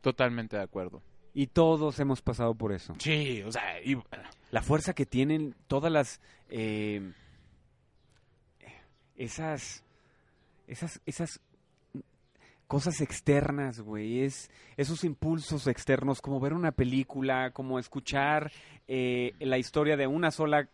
Totalmente 0.00 0.56
de 0.56 0.62
acuerdo. 0.62 1.02
Y 1.34 1.46
todos 1.48 2.00
hemos 2.00 2.22
pasado 2.22 2.54
por 2.54 2.72
eso. 2.72 2.94
Sí, 2.98 3.42
o 3.42 3.52
sea, 3.52 3.80
y- 3.82 3.96
La 4.50 4.62
fuerza 4.62 4.94
que 4.94 5.06
tienen 5.06 5.54
todas 5.68 5.92
las 5.92 6.20
eh, 6.48 7.12
esas 9.16 9.84
esas 10.66 11.00
esas 11.06 11.40
cosas 12.66 13.00
externas, 13.00 13.80
güey, 13.80 14.20
es 14.20 14.48
esos 14.76 15.02
impulsos 15.04 15.66
externos, 15.66 16.20
como 16.22 16.38
ver 16.40 16.52
una 16.52 16.70
película, 16.72 17.50
como 17.50 17.78
escuchar 17.80 18.52
eh, 18.86 19.34
la 19.40 19.58
historia 19.58 19.96
de 19.96 20.06
una 20.06 20.30
sola 20.30 20.68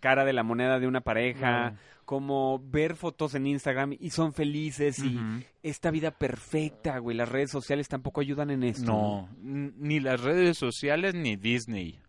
cara 0.00 0.24
de 0.24 0.32
la 0.32 0.42
moneda 0.42 0.80
de 0.80 0.86
una 0.86 1.00
pareja, 1.02 1.74
como 2.04 2.58
ver 2.58 2.96
fotos 2.96 3.34
en 3.34 3.46
Instagram 3.46 3.96
y 3.98 4.10
son 4.10 4.32
felices 4.32 4.98
y 4.98 5.18
esta 5.62 5.90
vida 5.90 6.10
perfecta, 6.10 6.98
güey, 6.98 7.16
las 7.16 7.28
redes 7.28 7.50
sociales 7.50 7.88
tampoco 7.88 8.20
ayudan 8.20 8.50
en 8.50 8.64
esto. 8.64 8.90
No, 8.92 9.28
ni 9.40 10.00
las 10.00 10.20
redes 10.20 10.58
sociales 10.58 11.14
ni 11.14 11.36
Disney, 11.36 12.00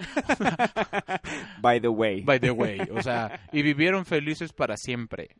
By 1.60 1.80
the 1.80 1.88
way. 1.88 2.22
by 2.22 2.40
the 2.40 2.50
way. 2.50 2.80
O 2.92 3.02
sea, 3.02 3.40
y 3.52 3.62
vivieron 3.62 4.04
felices 4.06 4.52
para 4.52 4.76
siempre. 4.76 5.36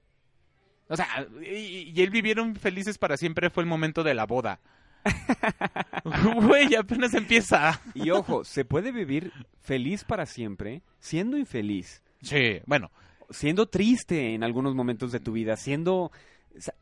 O 0.88 0.96
sea, 0.96 1.06
y, 1.42 1.92
y 1.94 2.02
él 2.02 2.10
vivieron 2.10 2.56
felices 2.56 2.98
para 2.98 3.16
siempre 3.16 3.50
fue 3.50 3.62
el 3.62 3.68
momento 3.68 4.02
de 4.02 4.14
la 4.14 4.26
boda. 4.26 4.60
Güey, 6.42 6.74
apenas 6.74 7.14
empieza. 7.14 7.80
Y 7.94 8.10
ojo, 8.10 8.44
se 8.44 8.64
puede 8.64 8.92
vivir 8.92 9.32
feliz 9.60 10.04
para 10.04 10.26
siempre 10.26 10.82
siendo 10.98 11.36
infeliz, 11.36 12.02
Sí, 12.22 12.60
bueno, 12.66 12.90
siendo 13.30 13.66
triste 13.66 14.34
en 14.34 14.44
algunos 14.44 14.74
momentos 14.74 15.10
de 15.12 15.20
tu 15.20 15.32
vida, 15.32 15.56
siendo, 15.56 16.12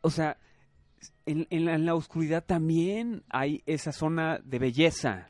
o 0.01 0.11
sea, 0.11 0.37
en, 1.27 1.47
en 1.51 1.65
la, 1.65 1.75
en 1.75 1.87
la 1.87 1.95
oscuridad 1.95 2.45
también 2.45 3.23
hay 3.29 3.63
esa 3.67 3.93
zona 3.93 4.41
de 4.43 4.59
belleza. 4.59 5.29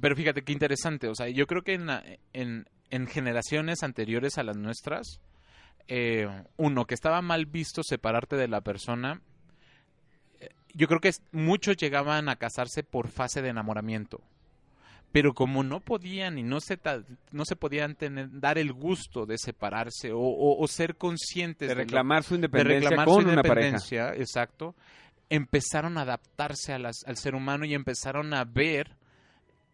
pero 0.00 0.16
fíjate 0.16 0.42
qué 0.42 0.52
interesante. 0.52 1.08
O 1.08 1.14
sea, 1.14 1.28
yo 1.28 1.46
creo 1.46 1.62
que 1.62 1.74
en, 1.74 1.86
la- 1.86 2.02
en, 2.32 2.66
en 2.88 3.06
generaciones 3.06 3.82
anteriores 3.82 4.38
a 4.38 4.42
las 4.44 4.56
nuestras, 4.56 5.20
eh, 5.88 6.26
uno, 6.56 6.86
que 6.86 6.94
estaba 6.94 7.20
mal 7.20 7.44
visto 7.44 7.82
separarte 7.82 8.36
de 8.36 8.48
la 8.48 8.62
persona, 8.62 9.20
yo 10.74 10.86
creo 10.88 11.00
que 11.00 11.12
muchos 11.32 11.76
llegaban 11.76 12.28
a 12.28 12.36
casarse 12.36 12.82
por 12.82 13.08
fase 13.08 13.40
de 13.42 13.48
enamoramiento. 13.48 14.20
Pero 15.12 15.32
como 15.32 15.62
no 15.62 15.78
podían 15.78 16.38
y 16.38 16.42
no 16.42 16.60
se, 16.60 16.76
no 17.30 17.44
se 17.44 17.54
podían 17.54 17.94
tener, 17.94 18.28
dar 18.40 18.58
el 18.58 18.72
gusto 18.72 19.26
de 19.26 19.38
separarse 19.38 20.10
o, 20.12 20.18
o- 20.18 20.60
o 20.60 20.66
ser 20.68 20.96
conscientes 20.96 21.68
De 21.68 21.74
lo- 21.76 21.80
reclamar 21.82 22.24
su 22.24 22.34
de 22.34 22.38
independencia 22.38 22.80
reclamar 22.90 23.06
con 23.06 23.22
su 23.22 23.28
una 23.30 23.42
pareja. 23.42 24.12
exacto, 24.16 24.74
empezaron 25.30 25.98
a 25.98 26.02
adaptarse 26.02 26.72
a 26.72 26.78
las- 26.80 27.04
al 27.06 27.16
ser 27.16 27.36
humano 27.36 27.64
y 27.64 27.74
empezaron 27.74 28.34
a 28.34 28.44
ver 28.44 28.90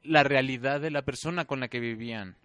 la 0.03 0.23
realidad 0.23 0.81
de 0.81 0.91
la 0.91 1.03
persona 1.03 1.47
con 1.47 1.61
la 1.61 1.69
que 1.69 1.81
vivían. 1.81 2.37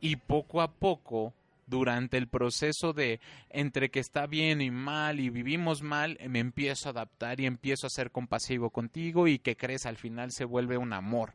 Y 0.00 0.16
poco 0.16 0.60
a 0.60 0.70
poco, 0.72 1.32
durante 1.72 2.18
el 2.18 2.28
proceso 2.28 2.92
de 2.92 3.18
entre 3.48 3.90
que 3.90 3.98
está 3.98 4.26
bien 4.26 4.60
y 4.60 4.70
mal 4.70 5.20
y 5.20 5.30
vivimos 5.30 5.82
mal, 5.82 6.18
me 6.28 6.38
empiezo 6.38 6.88
a 6.88 6.92
adaptar 6.92 7.40
y 7.40 7.46
empiezo 7.46 7.86
a 7.86 7.90
ser 7.90 8.10
compasivo 8.10 8.68
contigo 8.68 9.26
y 9.26 9.38
que 9.38 9.56
crees 9.56 9.86
al 9.86 9.96
final 9.96 10.32
se 10.32 10.44
vuelve 10.44 10.76
un 10.76 10.92
amor. 10.92 11.32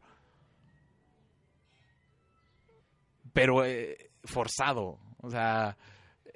Pero 3.33 3.65
eh, 3.65 4.11
forzado, 4.23 4.99
o 5.21 5.29
sea, 5.31 5.75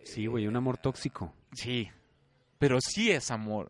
Sí, 0.03 0.25
güey, 0.25 0.47
un 0.47 0.55
amor 0.55 0.79
tóxico. 0.79 1.31
sí, 1.53 1.87
pero 2.57 2.79
sí 2.81 3.11
es 3.11 3.29
amor. 3.29 3.69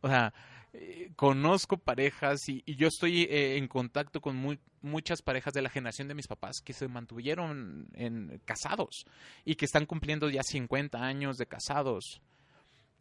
O 0.00 0.08
sea, 0.08 0.32
eh, 0.74 1.10
conozco 1.16 1.76
parejas 1.76 2.48
y, 2.48 2.62
yo 2.76 2.88
estoy 2.88 3.22
eh, 3.24 3.56
en 3.58 3.68
contacto 3.68 4.20
con 4.20 4.36
mu- 4.36 4.56
muchas 4.80 5.20
parejas 5.20 5.52
de 5.52 5.60
la 5.60 5.68
generación 5.68 6.08
de 6.08 6.14
mis 6.14 6.26
papás 6.26 6.60
que 6.64 6.72
se 6.72 6.88
mantuvieron 6.88 7.88
en, 7.92 8.40
casados 8.44 9.04
y 9.44 9.56
que 9.56 9.66
están 9.66 9.84
cumpliendo 9.84 10.30
ya 10.30 10.42
50 10.42 10.98
años 10.98 11.36
de 11.36 11.46
casados 11.46 12.22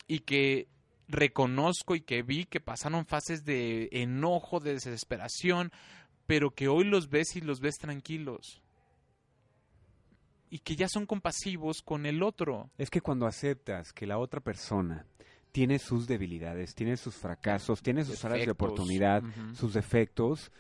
y 0.07 0.19
que 0.19 0.67
reconozco 1.07 1.95
y 1.95 2.01
que 2.01 2.23
vi 2.23 2.45
que 2.45 2.60
pasaron 2.60 3.05
fases 3.05 3.45
de 3.45 3.88
enojo, 3.91 4.60
de 4.60 4.73
desesperación, 4.73 5.71
pero 6.27 6.51
que 6.51 6.67
hoy 6.67 6.84
los 6.84 7.10
ves 7.10 7.36
y 7.36 7.41
los 7.41 7.62
ves 7.62 7.75
tranquilos. 7.77 8.62
Y 10.49 10.60
que 10.60 10.75
ya 10.75 10.88
son 10.89 11.05
compasivos 11.05 11.81
con 11.81 12.05
el 12.05 12.23
otro. 12.23 12.69
Es 12.77 12.89
que 12.89 12.99
cuando 12.99 13.25
aceptas 13.25 13.93
que 13.93 14.05
la 14.05 14.17
otra 14.17 14.41
persona 14.41 15.05
tiene 15.51 15.79
sus 15.79 16.07
debilidades, 16.07 16.75
tiene 16.75 16.97
sus 16.97 17.15
fracasos, 17.15 17.81
tiene 17.81 18.05
sus 18.05 18.23
áreas 18.25 18.45
de 18.45 18.51
oportunidad, 18.51 19.23
sus 19.53 19.73
defectos, 19.73 20.51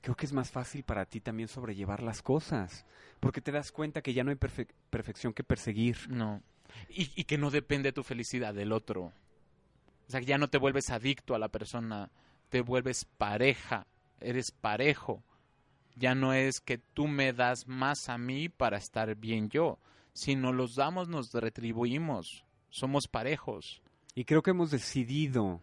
creo 0.00 0.16
que 0.16 0.26
es 0.26 0.32
más 0.32 0.50
fácil 0.50 0.82
para 0.82 1.04
ti 1.04 1.20
también 1.20 1.48
sobrellevar 1.48 2.02
las 2.02 2.22
cosas. 2.22 2.84
Porque 3.20 3.40
te 3.40 3.52
das 3.52 3.72
cuenta 3.72 4.02
que 4.02 4.14
ya 4.14 4.24
no 4.24 4.30
hay 4.30 4.36
perfe- 4.36 4.68
perfección 4.90 5.32
que 5.32 5.44
perseguir. 5.44 5.96
No. 6.08 6.42
Y, 6.88 7.10
y 7.16 7.24
que 7.24 7.38
no 7.38 7.50
depende 7.50 7.92
tu 7.92 8.02
felicidad 8.02 8.54
del 8.54 8.72
otro. 8.72 9.04
O 10.06 10.10
sea, 10.10 10.20
que 10.20 10.26
ya 10.26 10.38
no 10.38 10.48
te 10.48 10.58
vuelves 10.58 10.90
adicto 10.90 11.34
a 11.34 11.38
la 11.38 11.48
persona, 11.48 12.10
te 12.48 12.60
vuelves 12.60 13.04
pareja, 13.04 13.86
eres 14.20 14.50
parejo. 14.52 15.22
Ya 15.96 16.14
no 16.14 16.32
es 16.32 16.60
que 16.60 16.78
tú 16.78 17.08
me 17.08 17.32
das 17.32 17.66
más 17.66 18.08
a 18.08 18.18
mí 18.18 18.48
para 18.48 18.78
estar 18.78 19.16
bien 19.16 19.48
yo. 19.48 19.78
Si 20.12 20.36
nos 20.36 20.54
los 20.54 20.76
damos, 20.76 21.08
nos 21.08 21.32
retribuimos. 21.32 22.44
Somos 22.70 23.08
parejos. 23.08 23.82
Y 24.18 24.24
creo 24.24 24.42
que 24.42 24.50
hemos 24.50 24.72
decidido 24.72 25.60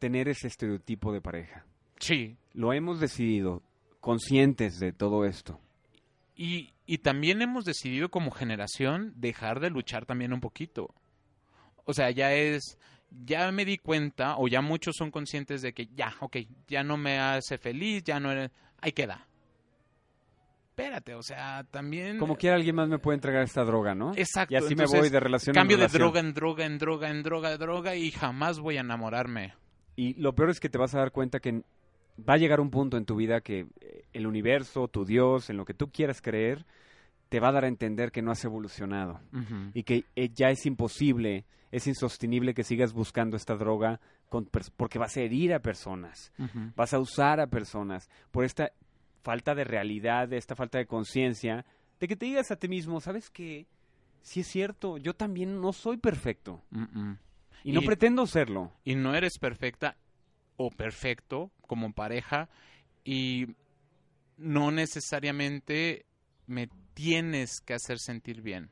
tener 0.00 0.26
ese 0.26 0.48
estereotipo 0.48 1.12
de 1.12 1.20
pareja. 1.20 1.64
Sí. 2.00 2.36
Lo 2.52 2.72
hemos 2.72 2.98
decidido, 2.98 3.62
conscientes 4.00 4.80
de 4.80 4.92
todo 4.92 5.24
esto. 5.24 5.60
Y, 6.34 6.72
y 6.84 6.98
también 6.98 7.42
hemos 7.42 7.64
decidido 7.64 8.08
como 8.08 8.32
generación 8.32 9.12
dejar 9.14 9.60
de 9.60 9.70
luchar 9.70 10.04
también 10.04 10.32
un 10.32 10.40
poquito. 10.40 10.92
O 11.84 11.94
sea, 11.94 12.10
ya 12.10 12.34
es, 12.34 12.76
ya 13.24 13.52
me 13.52 13.64
di 13.64 13.78
cuenta, 13.78 14.36
o 14.36 14.48
ya 14.48 14.62
muchos 14.62 14.96
son 14.98 15.12
conscientes 15.12 15.62
de 15.62 15.72
que 15.72 15.86
ya, 15.94 16.12
ok, 16.18 16.38
ya 16.66 16.82
no 16.82 16.96
me 16.96 17.20
hace 17.20 17.56
feliz, 17.56 18.02
ya 18.02 18.18
no 18.18 18.30
ahí 18.80 18.90
queda. 18.90 19.28
Espérate, 20.74 21.14
o 21.14 21.22
sea, 21.22 21.64
también... 21.70 22.16
Como 22.16 22.36
quiera 22.36 22.56
alguien 22.56 22.74
más 22.74 22.88
me 22.88 22.98
puede 22.98 23.16
entregar 23.16 23.42
esta 23.42 23.62
droga, 23.62 23.94
¿no? 23.94 24.12
Exacto. 24.16 24.54
Y 24.54 24.56
así 24.56 24.74
me 24.74 24.86
voy 24.86 25.10
de 25.10 25.20
relación 25.20 25.52
Cambio 25.52 25.76
en 25.76 25.82
de 25.82 25.86
relación. 25.88 26.00
droga 26.00 26.20
en 26.20 26.32
droga, 26.32 26.64
en 26.64 26.78
droga, 26.78 27.10
en 27.10 27.22
droga, 27.22 27.58
droga, 27.58 27.94
y 27.94 28.10
jamás 28.10 28.58
voy 28.58 28.78
a 28.78 28.80
enamorarme. 28.80 29.52
Y 29.96 30.14
lo 30.14 30.34
peor 30.34 30.48
es 30.48 30.60
que 30.60 30.70
te 30.70 30.78
vas 30.78 30.94
a 30.94 31.00
dar 31.00 31.12
cuenta 31.12 31.40
que 31.40 31.62
va 32.18 32.34
a 32.34 32.36
llegar 32.38 32.58
un 32.58 32.70
punto 32.70 32.96
en 32.96 33.04
tu 33.04 33.16
vida 33.16 33.42
que 33.42 33.66
eh, 33.80 34.04
el 34.14 34.26
universo, 34.26 34.88
tu 34.88 35.04
Dios, 35.04 35.50
en 35.50 35.58
lo 35.58 35.66
que 35.66 35.74
tú 35.74 35.90
quieras 35.90 36.22
creer, 36.22 36.64
te 37.28 37.38
va 37.38 37.48
a 37.48 37.52
dar 37.52 37.64
a 37.64 37.68
entender 37.68 38.10
que 38.10 38.22
no 38.22 38.30
has 38.30 38.42
evolucionado 38.42 39.20
y 39.74 39.82
que 39.82 40.06
eh, 40.16 40.30
ya 40.34 40.48
es 40.48 40.64
imposible, 40.64 41.44
es 41.70 41.86
insostenible 41.86 42.54
que 42.54 42.64
sigas 42.64 42.94
buscando 42.94 43.36
esta 43.36 43.56
droga 43.56 44.00
con 44.30 44.48
porque 44.76 44.98
vas 44.98 45.16
a 45.18 45.20
herir 45.20 45.52
a 45.52 45.60
personas, 45.60 46.32
vas 46.76 46.94
a 46.94 46.98
usar 46.98 47.40
a 47.40 47.46
personas 47.46 48.08
por 48.30 48.44
esta 48.44 48.72
falta 49.22 49.54
de 49.54 49.64
realidad, 49.64 50.28
de 50.28 50.36
esta 50.36 50.54
falta 50.54 50.78
de 50.78 50.86
conciencia, 50.86 51.64
de 52.00 52.08
que 52.08 52.16
te 52.16 52.26
digas 52.26 52.50
a 52.50 52.56
ti 52.56 52.68
mismo, 52.68 53.00
¿sabes 53.00 53.30
qué? 53.30 53.66
Sí 54.22 54.40
es 54.40 54.46
cierto, 54.46 54.98
yo 54.98 55.14
también 55.14 55.60
no 55.60 55.72
soy 55.72 55.96
perfecto 55.96 56.62
y 57.64 57.72
no 57.72 57.82
pretendo 57.82 58.26
serlo. 58.26 58.72
y 58.84 58.94
no 58.94 59.14
eres 59.14 59.38
perfecta 59.38 59.96
o 60.56 60.70
perfecto 60.70 61.50
como 61.66 61.92
pareja 61.92 62.48
y 63.04 63.48
no 64.36 64.70
necesariamente 64.70 66.06
me 66.46 66.68
tienes 66.94 67.60
que 67.60 67.74
hacer 67.74 67.98
sentir 67.98 68.42
bien. 68.42 68.70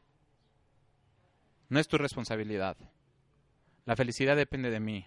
No 1.68 1.78
es 1.78 1.88
tu 1.88 1.98
responsabilidad. 1.98 2.76
La 3.86 3.96
felicidad 3.96 4.36
depende 4.36 4.70
de 4.70 4.80
mí. 4.80 5.06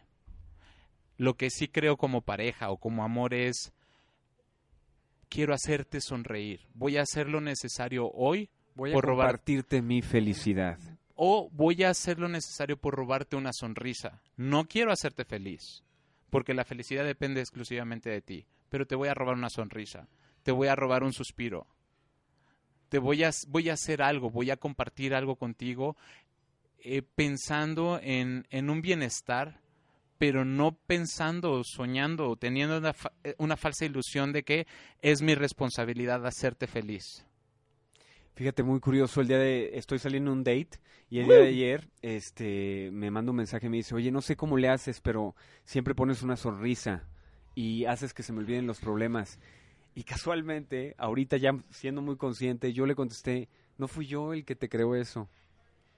Lo 1.17 1.35
que 1.35 1.49
sí 1.49 1.67
creo 1.67 1.97
como 1.97 2.21
pareja 2.21 2.69
o 2.71 2.77
como 2.77 3.03
amor 3.03 3.33
es 3.33 3.73
quiero 5.33 5.53
hacerte 5.53 5.99
sonreír. 5.99 6.61
Voy 6.75 6.97
a 6.97 7.01
hacer 7.01 7.27
lo 7.27 7.41
necesario 7.41 8.07
hoy 8.11 8.49
Voy 8.75 8.91
a 8.91 8.93
por 8.93 9.05
robar- 9.05 9.27
compartirte 9.27 9.81
mi 9.81 10.01
felicidad. 10.03 10.77
o 11.15 11.49
voy 11.51 11.83
a 11.83 11.89
hacer 11.89 12.19
lo 12.19 12.27
necesario 12.29 12.77
por 12.77 12.93
robarte 12.95 13.35
una 13.35 13.51
sonrisa. 13.53 14.21
No 14.37 14.65
quiero 14.67 14.91
hacerte 14.91 15.25
feliz, 15.25 15.83
porque 16.29 16.53
la 16.53 16.65
felicidad 16.65 17.03
depende 17.03 17.39
exclusivamente 17.41 18.09
de 18.11 18.21
ti, 18.21 18.45
pero 18.69 18.85
te 18.85 18.95
voy 18.95 19.07
a 19.09 19.13
robar 19.13 19.35
una 19.35 19.49
sonrisa, 19.49 20.07
te 20.43 20.51
voy 20.51 20.67
a 20.67 20.75
robar 20.75 21.03
un 21.03 21.13
suspiro, 21.13 21.65
te 22.89 22.99
voy 22.99 23.23
a, 23.23 23.31
voy 23.47 23.69
a 23.69 23.73
hacer 23.73 24.01
algo, 24.03 24.29
voy 24.29 24.51
a 24.51 24.57
compartir 24.57 25.15
algo 25.15 25.35
contigo 25.35 25.95
eh, 26.79 27.01
pensando 27.01 27.99
en, 28.03 28.45
en 28.51 28.69
un 28.69 28.81
bienestar, 28.81 29.59
pero 30.23 30.45
no 30.45 30.71
pensando, 30.87 31.65
soñando, 31.65 32.37
teniendo 32.37 32.77
una, 32.77 32.93
fa- 32.93 33.11
eh, 33.25 33.35
una 33.39 33.57
falsa 33.57 33.83
ilusión 33.83 34.31
de 34.31 34.43
que 34.43 34.67
es 35.01 35.21
mi 35.21 35.35
responsabilidad 35.35 36.25
hacerte 36.25 36.65
feliz. 36.65 37.25
Fíjate, 38.33 38.63
muy 38.63 38.79
curioso, 38.79 39.19
el 39.19 39.27
día 39.27 39.37
de, 39.37 39.71
estoy 39.73 39.99
saliendo 39.99 40.31
en 40.31 40.37
un 40.37 40.43
date 40.45 40.79
y 41.09 41.19
el 41.19 41.27
día 41.27 41.39
de 41.39 41.47
ayer, 41.49 41.89
este, 42.01 42.89
me 42.93 43.11
manda 43.11 43.31
un 43.31 43.35
mensaje 43.35 43.65
y 43.65 43.69
me 43.69 43.75
dice, 43.75 43.95
oye, 43.95 44.11
no 44.13 44.21
sé 44.21 44.37
cómo 44.37 44.55
le 44.55 44.69
haces, 44.69 45.01
pero 45.01 45.35
siempre 45.65 45.93
pones 45.93 46.23
una 46.23 46.37
sonrisa 46.37 47.03
y 47.53 47.83
haces 47.83 48.13
que 48.13 48.23
se 48.23 48.31
me 48.31 48.39
olviden 48.39 48.65
los 48.65 48.79
problemas. 48.79 49.39
Y 49.93 50.03
casualmente, 50.05 50.95
ahorita 50.99 51.35
ya 51.35 51.51
siendo 51.69 52.01
muy 52.01 52.15
consciente, 52.15 52.71
yo 52.71 52.85
le 52.85 52.95
contesté, 52.95 53.49
no 53.77 53.89
fui 53.89 54.05
yo 54.05 54.31
el 54.31 54.45
que 54.45 54.55
te 54.55 54.69
creó 54.69 54.95
eso. 54.95 55.27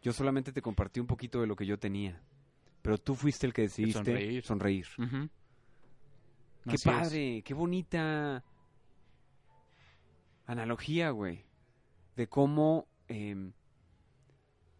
Yo 0.01 0.13
solamente 0.13 0.51
te 0.51 0.63
compartí 0.63 0.99
un 0.99 1.05
poquito 1.05 1.41
de 1.41 1.45
lo 1.45 1.55
que 1.55 1.67
yo 1.67 1.77
tenía. 1.77 2.23
Pero 2.85 2.97
tú 2.99 3.15
fuiste 3.15 3.47
el 3.47 3.53
que 3.53 3.63
decidiste 3.63 4.41
sonreír. 4.43 4.87
Qué 6.69 6.75
es. 6.75 6.83
padre, 6.83 7.41
qué 7.43 7.53
bonita 7.55 8.43
analogía, 10.45 11.09
güey. 11.09 11.43
De 12.15 12.27
cómo 12.27 12.87
em, 13.07 13.53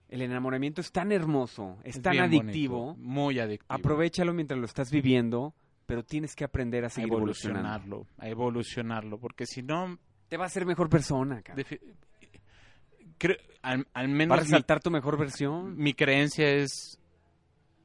el 0.10 0.22
enamoramiento 0.22 0.82
es 0.82 0.92
tan 0.92 1.12
hermoso, 1.12 1.78
es, 1.84 1.96
Es 1.98 2.02
tan 2.02 2.20
adictivo. 2.20 2.86
bonito, 2.94 3.02
muy 3.04 3.40
adictivo. 3.40 3.74
Aprovechalo 3.74 4.34
mientras 4.34 4.60
lo 4.60 4.66
estás 4.66 4.92
viviendo, 4.92 5.54
pero 5.86 6.04
tienes 6.04 6.36
que 6.36 6.44
aprender 6.44 6.86
a 6.86 6.90
seguir 6.90 7.12
evolucionarlo, 7.12 8.06
a 8.18 8.30
evolucionarlo, 8.30 9.20
porque 9.20 9.46
si 9.46 9.64
no, 9.64 9.98
Te 10.30 10.38
va 10.38 10.44
a 10.44 10.48
hacer 10.48 10.66
mejor 10.66 10.90
persona, 10.90 11.42
cabrón. 11.42 11.66
creo- 13.18 13.38
al, 13.62 13.88
al 13.94 14.08
Va 14.10 14.14
a 14.14 14.16
menos 14.16 14.38
mi, 14.38 14.44
resaltar 14.44 14.80
tu 14.80 14.92
mejor 14.92 15.18
versión. 15.18 15.76
mi 15.76 15.94
creencia 15.94 16.48
es 16.52 17.00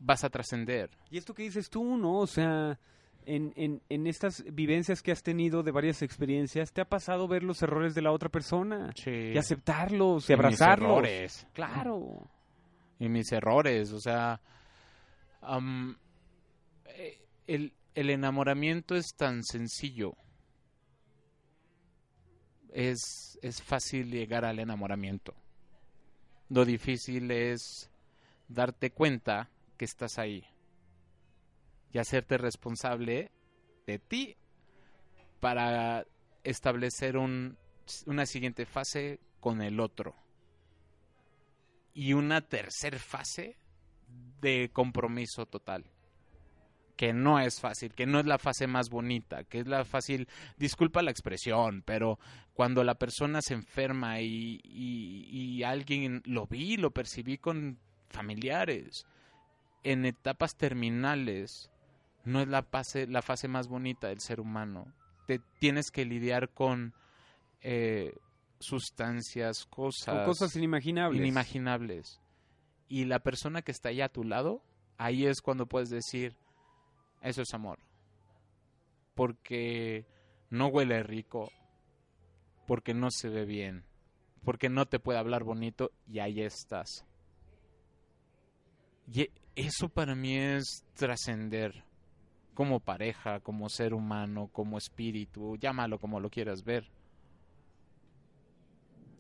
vas 0.01 0.25
a 0.25 0.31
trascender. 0.31 0.91
Y 1.11 1.19
esto 1.19 1.33
que 1.35 1.45
dices 1.45 1.71
tú, 1.71 1.97
¿no? 1.97 2.19
O 2.19 2.27
sea, 2.27 2.79
en, 3.27 3.53
en, 3.55 3.81
en 3.89 4.07
estas 4.07 4.43
vivencias 4.53 5.03
que 5.03 5.13
has 5.13 5.23
tenido 5.23 5.63
de 5.63 5.71
varias 5.71 6.03
experiencias, 6.03 6.73
¿te 6.73 6.81
ha 6.81 6.87
pasado 6.89 7.29
ver 7.29 7.43
los 7.45 7.63
errores 7.63 7.95
de 7.95 8.03
la 8.03 8.11
otra 8.11 8.29
persona? 8.31 8.93
Y 9.07 9.37
aceptarlos, 9.39 10.29
y 10.29 10.33
Y 10.33 10.37
mis 10.37 10.45
abrazarlos. 10.45 10.91
errores. 10.91 11.47
Claro. 11.53 12.29
y 12.99 13.09
mis 13.09 13.31
errores, 13.31 13.93
o 13.93 14.01
sea, 14.01 14.41
eh, 16.87 17.19
el, 17.47 17.73
el 17.95 18.11
enamoramiento 18.11 18.95
es 18.97 19.15
tan 19.17 19.43
sencillo. 19.45 20.15
Es, 22.73 23.39
es 23.43 23.63
fácil 23.63 24.11
llegar 24.11 24.45
al 24.45 24.61
enamoramiento. 24.61 25.35
Lo 26.49 26.65
difícil 26.65 27.31
es 27.31 27.91
darte 28.49 28.91
cuenta 28.91 29.51
que 29.81 29.87
estás 29.87 30.19
ahí 30.19 30.45
y 31.91 31.97
hacerte 31.97 32.37
responsable 32.37 33.31
de 33.87 33.99
ti 33.99 34.37
para 35.41 36.05
establecer 36.45 37.17
un, 37.17 37.57
una 38.05 38.27
siguiente 38.27 38.67
fase 38.67 39.21
con 39.41 39.63
el 39.63 39.81
otro 39.81 40.15
y 41.95 42.13
una 42.13 42.43
tercera 42.43 42.99
fase 42.99 43.57
de 44.43 44.69
compromiso 44.71 45.47
total. 45.47 45.87
Que 46.95 47.15
no 47.15 47.41
es 47.41 47.59
fácil, 47.59 47.95
que 47.95 48.05
no 48.05 48.21
es 48.21 48.27
la 48.27 48.37
fase 48.37 48.67
más 48.67 48.91
bonita, 48.91 49.45
que 49.45 49.61
es 49.61 49.67
la 49.67 49.87
fácil, 49.87 50.29
disculpa 50.59 51.01
la 51.01 51.11
expresión, 51.11 51.83
pero 51.87 52.19
cuando 52.53 52.85
la 52.85 52.97
persona 52.97 53.41
se 53.41 53.55
enferma 53.55 54.21
y, 54.21 55.63
alguien 55.65 56.21
lo 56.27 56.47
vi, 56.47 56.77
lo 56.77 56.91
percibí 56.91 57.39
con 57.39 57.79
familiares, 58.11 59.07
en 59.83 60.05
etapas 60.05 60.57
terminales, 60.57 61.71
no 62.25 62.41
es 62.41 62.49
la 62.49 62.63
fase, 62.63 63.07
la 63.07 63.23
fase 63.23 63.49
más 63.49 63.69
bonita 63.69 64.09
del 64.09 64.21
ser 64.21 64.41
humano. 64.41 64.93
Te 65.27 65.41
tienes 65.59 65.91
que 65.91 66.05
lidiar 66.05 66.51
con 66.51 66.95
eh, 67.63 68.15
sustancias, 68.59 69.67
cosas, 69.67 70.15
Son 70.17 70.25
cosas 70.25 70.57
inimaginables. 70.57 71.21
inimaginables. 71.21 72.21
Y 72.89 73.05
la 73.05 73.21
persona 73.21 73.63
que 73.63 73.71
está 73.71 73.91
allá 73.91 74.07
a 74.07 74.13
tu 74.13 74.25
lado 74.25 74.63
ahí 74.99 75.27
es 75.27 75.41
cuando 75.41 75.67
puedes 75.67 75.89
decir, 75.89 76.37
eso 77.23 77.43
es 77.43 77.55
amor. 77.55 77.79
Porque 79.15 80.07
no 80.51 80.67
huele 80.67 81.03
rico, 81.03 81.51
porque 82.67 82.93
no 82.93 83.11
se 83.11 83.29
ve 83.29 83.45
bien, 83.45 83.85
porque 84.45 84.69
no 84.69 84.87
te 84.87 85.01
puede 85.01 85.19
hablar 85.19 85.43
bonito 85.45 85.91
y 86.07 86.19
ahí 86.19 86.43
estás. 86.43 87.07
Y 89.13 89.31
eso 89.57 89.89
para 89.89 90.15
mí 90.15 90.37
es 90.37 90.85
trascender 90.95 91.85
como 92.55 92.81
pareja, 92.81 93.41
como 93.41 93.69
ser 93.69 93.95
humano, 93.95 94.49
como 94.53 94.79
espíritu, 94.79 95.57
llámalo 95.57 95.99
como 95.99 96.21
lo 96.21 96.31
quieras 96.31 96.65
ver. 96.65 96.91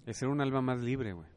Es 0.07 0.19
ser 0.19 0.29
un 0.29 0.40
alma 0.40 0.61
más 0.61 0.81
libre, 0.81 1.12
güey. 1.12 1.29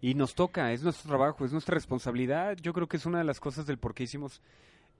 Y 0.00 0.14
nos 0.14 0.34
toca, 0.34 0.72
es 0.72 0.82
nuestro 0.82 1.08
trabajo, 1.08 1.44
es 1.44 1.52
nuestra 1.52 1.74
responsabilidad. 1.74 2.56
Yo 2.60 2.72
creo 2.72 2.86
que 2.86 2.98
es 2.98 3.06
una 3.06 3.18
de 3.18 3.24
las 3.24 3.40
cosas 3.40 3.66
del 3.66 3.78
por 3.78 3.94
qué 3.94 4.02
hicimos 4.02 4.42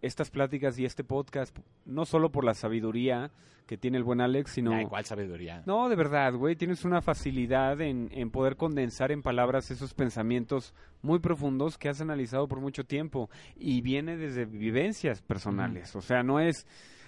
estas 0.07 0.31
pláticas 0.31 0.79
y 0.79 0.85
este 0.85 1.05
podcast. 1.05 1.57
No 1.85 2.05
solo 2.05 2.31
por 2.31 2.45
la 2.45 2.55
sabiduría 2.55 3.31
que 3.67 3.79
tiene 3.79 3.97
el 3.97 4.05
buen 4.05 4.21
Alex, 4.21 4.53
sino... 4.53 4.73
Ay, 4.73 4.85
¿cuál 4.85 5.05
sabiduría? 5.05 5.63
No, 5.67 5.89
de 5.89 5.97
verdad, 5.97 6.35
güey, 6.35 6.55
tienes 6.57 6.85
una 6.85 7.01
facilidad 7.01 7.81
en, 7.81 8.11
en 8.13 8.31
poder 8.31 8.57
condensar 8.57 9.11
en 9.11 9.23
palabras 9.23 9.71
esos 9.71 9.95
pensamientos 9.95 10.75
muy 11.03 11.19
profundos 11.19 11.79
que 11.79 11.89
has 11.89 12.01
analizado 12.01 12.47
por 12.47 12.61
mucho 12.61 12.85
tiempo 12.85 13.31
y 13.57 13.81
viene 13.81 14.17
desde 14.17 14.45
vivencias 14.45 15.23
personales, 15.23 15.97
o 15.97 16.03
sea, 16.03 16.23
no 16.23 16.41
es, 16.41 16.67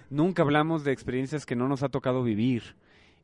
nunca 0.09 0.41
hablamos 0.41 0.83
de 0.83 0.93
experiencias 0.93 1.45
que 1.45 1.55
no 1.55 1.67
nos 1.67 1.83
ha 1.83 1.89
tocado 1.89 2.23
vivir 2.23 2.75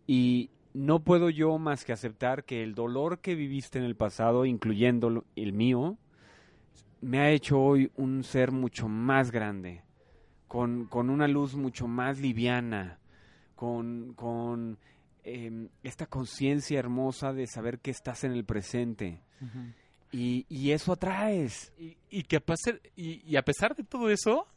y 0.06 0.52
no 0.74 1.04
puedo 1.04 1.30
yo 1.30 1.58
más 1.58 1.86
que 1.86 1.94
aceptar 1.94 2.44
que 2.44 2.64
el 2.64 2.76
dolor 2.76 3.20
que 3.20 3.36
viviste 3.36 3.80
en 3.80 3.86
el 3.86 3.96
pasado, 3.96 4.46
incluyendo 4.46 5.24
el 5.36 5.54
mío, 5.54 5.98
me 7.04 7.20
ha 7.20 7.30
hecho 7.30 7.60
hoy 7.60 7.92
un 7.98 8.24
ser 8.24 8.52
mucho 8.52 8.88
más 8.88 9.32
grande, 9.32 9.84
con, 10.48 10.86
con 10.86 11.10
una 11.10 11.28
luz 11.28 11.56
mucho 11.56 11.88
más 11.88 12.20
liviana, 12.20 13.00
con, 13.56 14.14
con 14.14 14.78
em, 15.24 15.68
esta 15.84 16.06
conciencia 16.06 16.80
hermosa 16.80 17.34
de 17.34 17.46
saber 17.48 17.80
que 17.80 17.92
estás 17.92 18.24
en 18.24 18.32
el 18.32 18.46
presente. 18.46 19.22
Y, 20.12 20.46
y 20.48 20.72
eso 20.72 20.94
atraes. 20.94 21.74
Y, 21.78 21.98
y 22.10 22.24
que 22.24 22.38
a 22.38 22.40
pesar, 22.40 22.80
y, 22.96 23.22
y 23.30 23.36
a 23.36 23.44
pesar 23.44 23.76
de 23.76 23.84
todo 23.84 24.10
eso, 24.10 24.48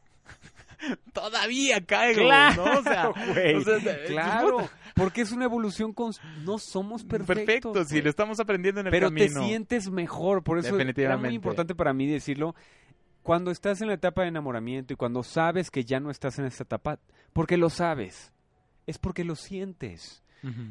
todavía 1.12 1.84
caigo, 1.84 2.22
Claro, 2.22 2.64
¿no? 2.64 2.78
O 2.80 2.82
sea, 2.82 3.06
güey, 3.08 3.54
o 3.54 3.60
sea, 3.62 4.04
claro, 4.06 4.68
porque 4.94 5.22
es 5.22 5.32
una 5.32 5.44
evolución 5.44 5.92
con... 5.92 6.12
No 6.44 6.58
somos 6.58 7.04
perfectos. 7.04 7.72
perfecto, 7.72 7.84
si 7.84 8.02
lo 8.02 8.10
estamos 8.10 8.40
aprendiendo 8.40 8.80
en 8.80 8.86
el 8.86 8.90
Pero 8.90 9.10
te 9.10 9.28
camino. 9.28 9.46
sientes 9.46 9.90
mejor, 9.90 10.42
por 10.42 10.58
eso 10.58 10.78
era 10.78 11.16
muy 11.16 11.34
importante 11.34 11.74
para 11.74 11.92
mí 11.92 12.06
decirlo. 12.06 12.54
Cuando 13.22 13.50
estás 13.50 13.80
en 13.80 13.88
la 13.88 13.94
etapa 13.94 14.22
de 14.22 14.28
enamoramiento 14.28 14.92
y 14.92 14.96
cuando 14.96 15.22
sabes 15.22 15.70
que 15.70 15.84
ya 15.84 15.98
no 15.98 16.10
estás 16.10 16.38
en 16.38 16.44
esta 16.44 16.62
etapa, 16.62 17.00
porque 17.32 17.56
lo 17.56 17.70
sabes, 17.70 18.32
es 18.86 18.98
porque 18.98 19.24
lo 19.24 19.34
sientes. 19.34 20.22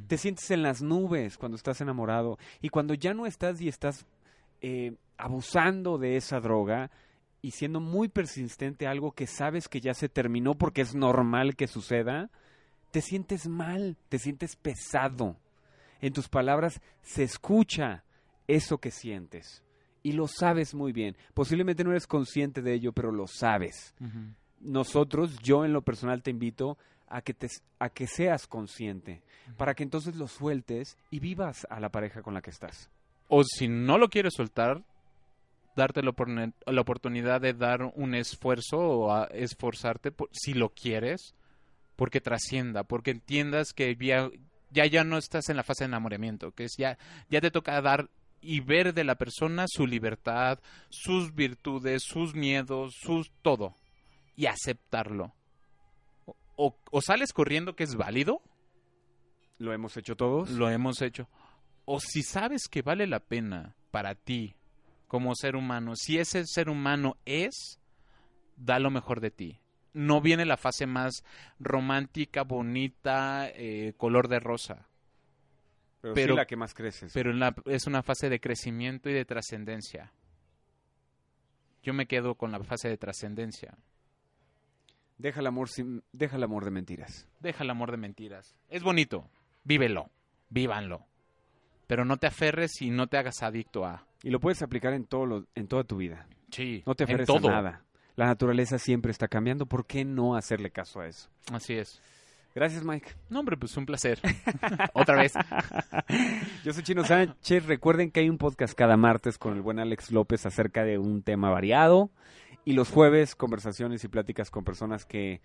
Te 0.08 0.18
sientes 0.18 0.50
en 0.52 0.64
las 0.64 0.82
nubes 0.82 1.38
cuando 1.38 1.58
estás 1.58 1.82
enamorado 1.82 2.38
y 2.62 2.70
cuando 2.70 2.94
ya 2.94 3.14
no 3.14 3.26
estás 3.26 3.60
y 3.60 3.68
estás 3.68 4.06
eh, 4.62 4.94
abusando 5.18 5.98
de 5.98 6.16
esa 6.16 6.40
droga 6.40 6.92
y 7.46 7.52
siendo 7.52 7.80
muy 7.80 8.08
persistente 8.08 8.88
a 8.88 8.92
algo 8.92 9.12
que 9.12 9.28
sabes 9.28 9.68
que 9.68 9.82
ya 9.82 9.94
se 9.94 10.10
terminó 10.10 10.56
porque 10.56 10.82
es 10.82 10.96
normal 10.96 11.56
que 11.56 11.68
suceda, 11.68 12.32
te 12.92 13.02
sientes 13.02 13.48
mal, 13.48 13.98
te 14.10 14.18
sientes 14.18 14.56
pesado. 14.56 15.38
En 16.02 16.14
tus 16.14 16.28
palabras 16.28 16.82
se 17.04 17.24
escucha 17.24 18.04
eso 18.48 18.80
que 18.80 18.90
sientes 18.90 19.64
y 20.02 20.14
lo 20.14 20.28
sabes 20.28 20.74
muy 20.74 20.92
bien. 20.92 21.16
Posiblemente 21.36 21.84
no 21.84 21.92
eres 21.92 22.08
consciente 22.08 22.62
de 22.62 22.74
ello, 22.74 22.94
pero 22.94 23.12
lo 23.12 23.28
sabes 23.28 23.94
nosotros, 24.66 25.38
yo 25.44 25.66
en 25.66 25.74
lo 25.74 25.82
personal 25.82 26.22
te 26.22 26.32
invito 26.32 26.78
a 27.08 27.22
que, 27.22 27.34
te, 27.34 27.48
a 27.80 27.90
que 27.90 28.08
seas 28.08 28.48
consciente, 28.48 29.22
para 29.58 29.76
que 29.76 29.84
entonces 29.84 30.16
lo 30.16 30.28
sueltes 30.28 30.98
y 31.12 31.20
vivas 31.20 31.68
a 31.70 31.80
la 31.80 31.90
pareja 31.90 32.22
con 32.22 32.34
la 32.34 32.42
que 32.42 32.50
estás. 32.50 32.90
O 33.28 33.44
si 33.44 33.68
no 33.68 33.98
lo 33.98 34.10
quieres 34.10 34.34
soltar, 34.36 34.84
darte 35.76 36.02
la, 36.02 36.12
oportunidad 36.82 37.42
de 37.42 37.54
dar 37.54 37.92
un 37.96 38.16
esfuerzo 38.16 38.78
o 38.78 39.12
a 39.14 39.26
esforzarte 39.26 40.12
por- 40.12 40.30
si 40.32 40.54
lo 40.54 40.70
quieres, 40.70 41.36
porque 41.96 42.22
trascienda, 42.22 42.84
porque 42.84 43.12
entiendas 43.12 43.74
que 43.74 43.96
ya, 44.00 44.30
ya 44.72 44.86
ya 44.86 45.04
no 45.04 45.18
estás 45.18 45.50
en 45.50 45.58
la 45.58 45.64
fase 45.64 45.84
de 45.84 45.90
enamoramiento, 45.90 46.52
que 46.52 46.66
es 46.66 46.76
ya 46.78 46.98
ya 47.30 47.42
te 47.42 47.52
toca 47.52 47.82
dar 47.82 48.10
y 48.42 48.60
ver 48.60 48.94
de 48.94 49.04
la 49.04 49.16
persona 49.16 49.66
su 49.68 49.88
libertad, 49.88 50.60
sus 50.90 51.34
virtudes, 51.34 52.04
sus 52.06 52.36
miedos, 52.36 52.94
sus 53.00 53.32
todo 53.42 53.74
y 54.36 54.46
aceptarlo. 54.48 55.34
O- 56.58 56.78
o 56.92 57.02
sales 57.02 57.34
corriendo 57.34 57.76
que 57.76 57.84
es 57.84 57.96
válido, 57.96 58.42
¿Lo 59.58 59.72
hemos 59.74 59.96
hecho 59.98 60.16
todos? 60.16 60.50
lo 60.52 60.70
hemos 60.70 61.02
hecho. 61.02 61.28
O 61.86 62.00
si 62.00 62.24
sabes 62.24 62.68
que 62.70 62.82
vale 62.82 63.08
la 63.08 63.20
pena 63.20 63.76
para 63.92 64.16
ti 64.16 64.56
como 65.08 65.36
ser 65.36 65.56
humano, 65.56 65.96
si 65.96 66.18
ese 66.18 66.46
ser 66.46 66.70
humano 66.70 67.18
es, 67.26 67.80
da 68.58 68.80
lo 68.80 68.90
mejor 68.90 69.22
de 69.22 69.32
ti. 69.32 69.60
No 69.94 70.20
viene 70.22 70.46
la 70.46 70.58
fase 70.58 70.88
más 70.88 71.24
romántica, 71.60 72.44
bonita, 72.44 73.48
eh, 73.50 73.94
color 73.98 74.28
de 74.28 74.40
rosa, 74.40 74.88
pero, 76.02 76.14
pero- 76.14 76.34
sí 76.34 76.38
la 76.38 76.46
que 76.46 76.56
más 76.58 76.74
creces. 76.74 77.12
pero 77.14 77.32
en 77.32 77.40
la- 77.40 77.56
es 77.66 77.88
una 77.88 78.04
fase 78.04 78.30
de 78.30 78.40
crecimiento 78.40 79.10
y 79.10 79.14
de 79.14 79.26
trascendencia. 79.26 80.12
Yo 81.84 81.94
me 81.94 82.08
quedo 82.08 82.36
con 82.36 82.52
la 82.52 82.64
fase 82.64 82.90
de 82.90 82.98
trascendencia. 82.98 83.78
deja, 85.18 85.40
el 85.40 85.48
amor 85.48 85.70
sin, 85.70 86.04
deja 86.12 86.36
el 86.36 86.44
amor 86.44 86.66
de 86.66 86.72
mentiras. 86.72 87.26
Deja 87.40 87.64
el 87.64 87.70
amor 87.70 87.90
de 87.92 87.96
mentiras. 87.98 88.54
Es 88.68 88.84
bonito, 88.84 89.30
vívelo, 89.64 90.10
vívanlo. 90.50 91.06
Pero 91.88 92.04
no 92.04 92.18
te 92.18 92.28
aferres 92.28 92.82
y 92.82 92.90
no 92.90 93.08
te 93.08 93.18
hagas 93.18 93.42
adicto 93.44 93.86
a... 93.86 94.06
Y 94.26 94.32
lo 94.32 94.40
puedes 94.40 94.62
aplicar 94.64 94.94
en, 94.94 95.06
todo 95.06 95.26
lo- 95.26 95.46
en 95.56 95.68
toda 95.68 95.84
tu 95.84 95.98
vida. 95.98 96.28
Sí, 96.50 96.82
No 96.86 96.96
te 96.96 97.04
a 97.04 97.08
nada. 97.52 97.84
La 98.16 98.26
naturaleza 98.26 98.80
siempre 98.80 99.12
está 99.12 99.28
cambiando. 99.28 99.66
¿Por 99.66 99.86
qué 99.86 100.04
no 100.04 100.36
hacerle 100.36 100.72
caso 100.72 101.02
a 101.02 101.08
eso? 101.08 101.30
Así 101.52 101.74
es. 101.76 102.02
Gracias, 102.56 102.84
Mike. 102.84 103.12
No, 103.30 103.42
hombre, 103.42 103.56
pues 103.58 103.76
un 103.78 103.86
placer. 103.86 104.20
Otra 104.94 105.18
vez. 105.22 105.34
Yo 106.64 106.74
soy 106.74 106.84
Chino 106.84 107.04
Sánchez. 107.04 107.66
Recuerden 107.68 108.10
que 108.12 108.22
hay 108.22 108.30
un 108.30 108.38
podcast 108.38 108.74
cada 108.74 108.98
martes 108.98 109.38
con 109.38 109.54
el 109.54 109.62
buen 109.62 109.78
Alex 109.80 110.12
López 110.12 110.46
acerca 110.46 110.84
de 110.86 110.98
un 110.98 111.22
tema 111.22 111.50
variado. 111.50 112.10
Y 112.64 112.74
los 112.74 112.90
jueves, 112.90 113.36
conversaciones 113.36 114.04
y 114.06 114.08
pláticas 114.08 114.50
con 114.50 114.64
personas 114.64 115.06
que, 115.06 115.42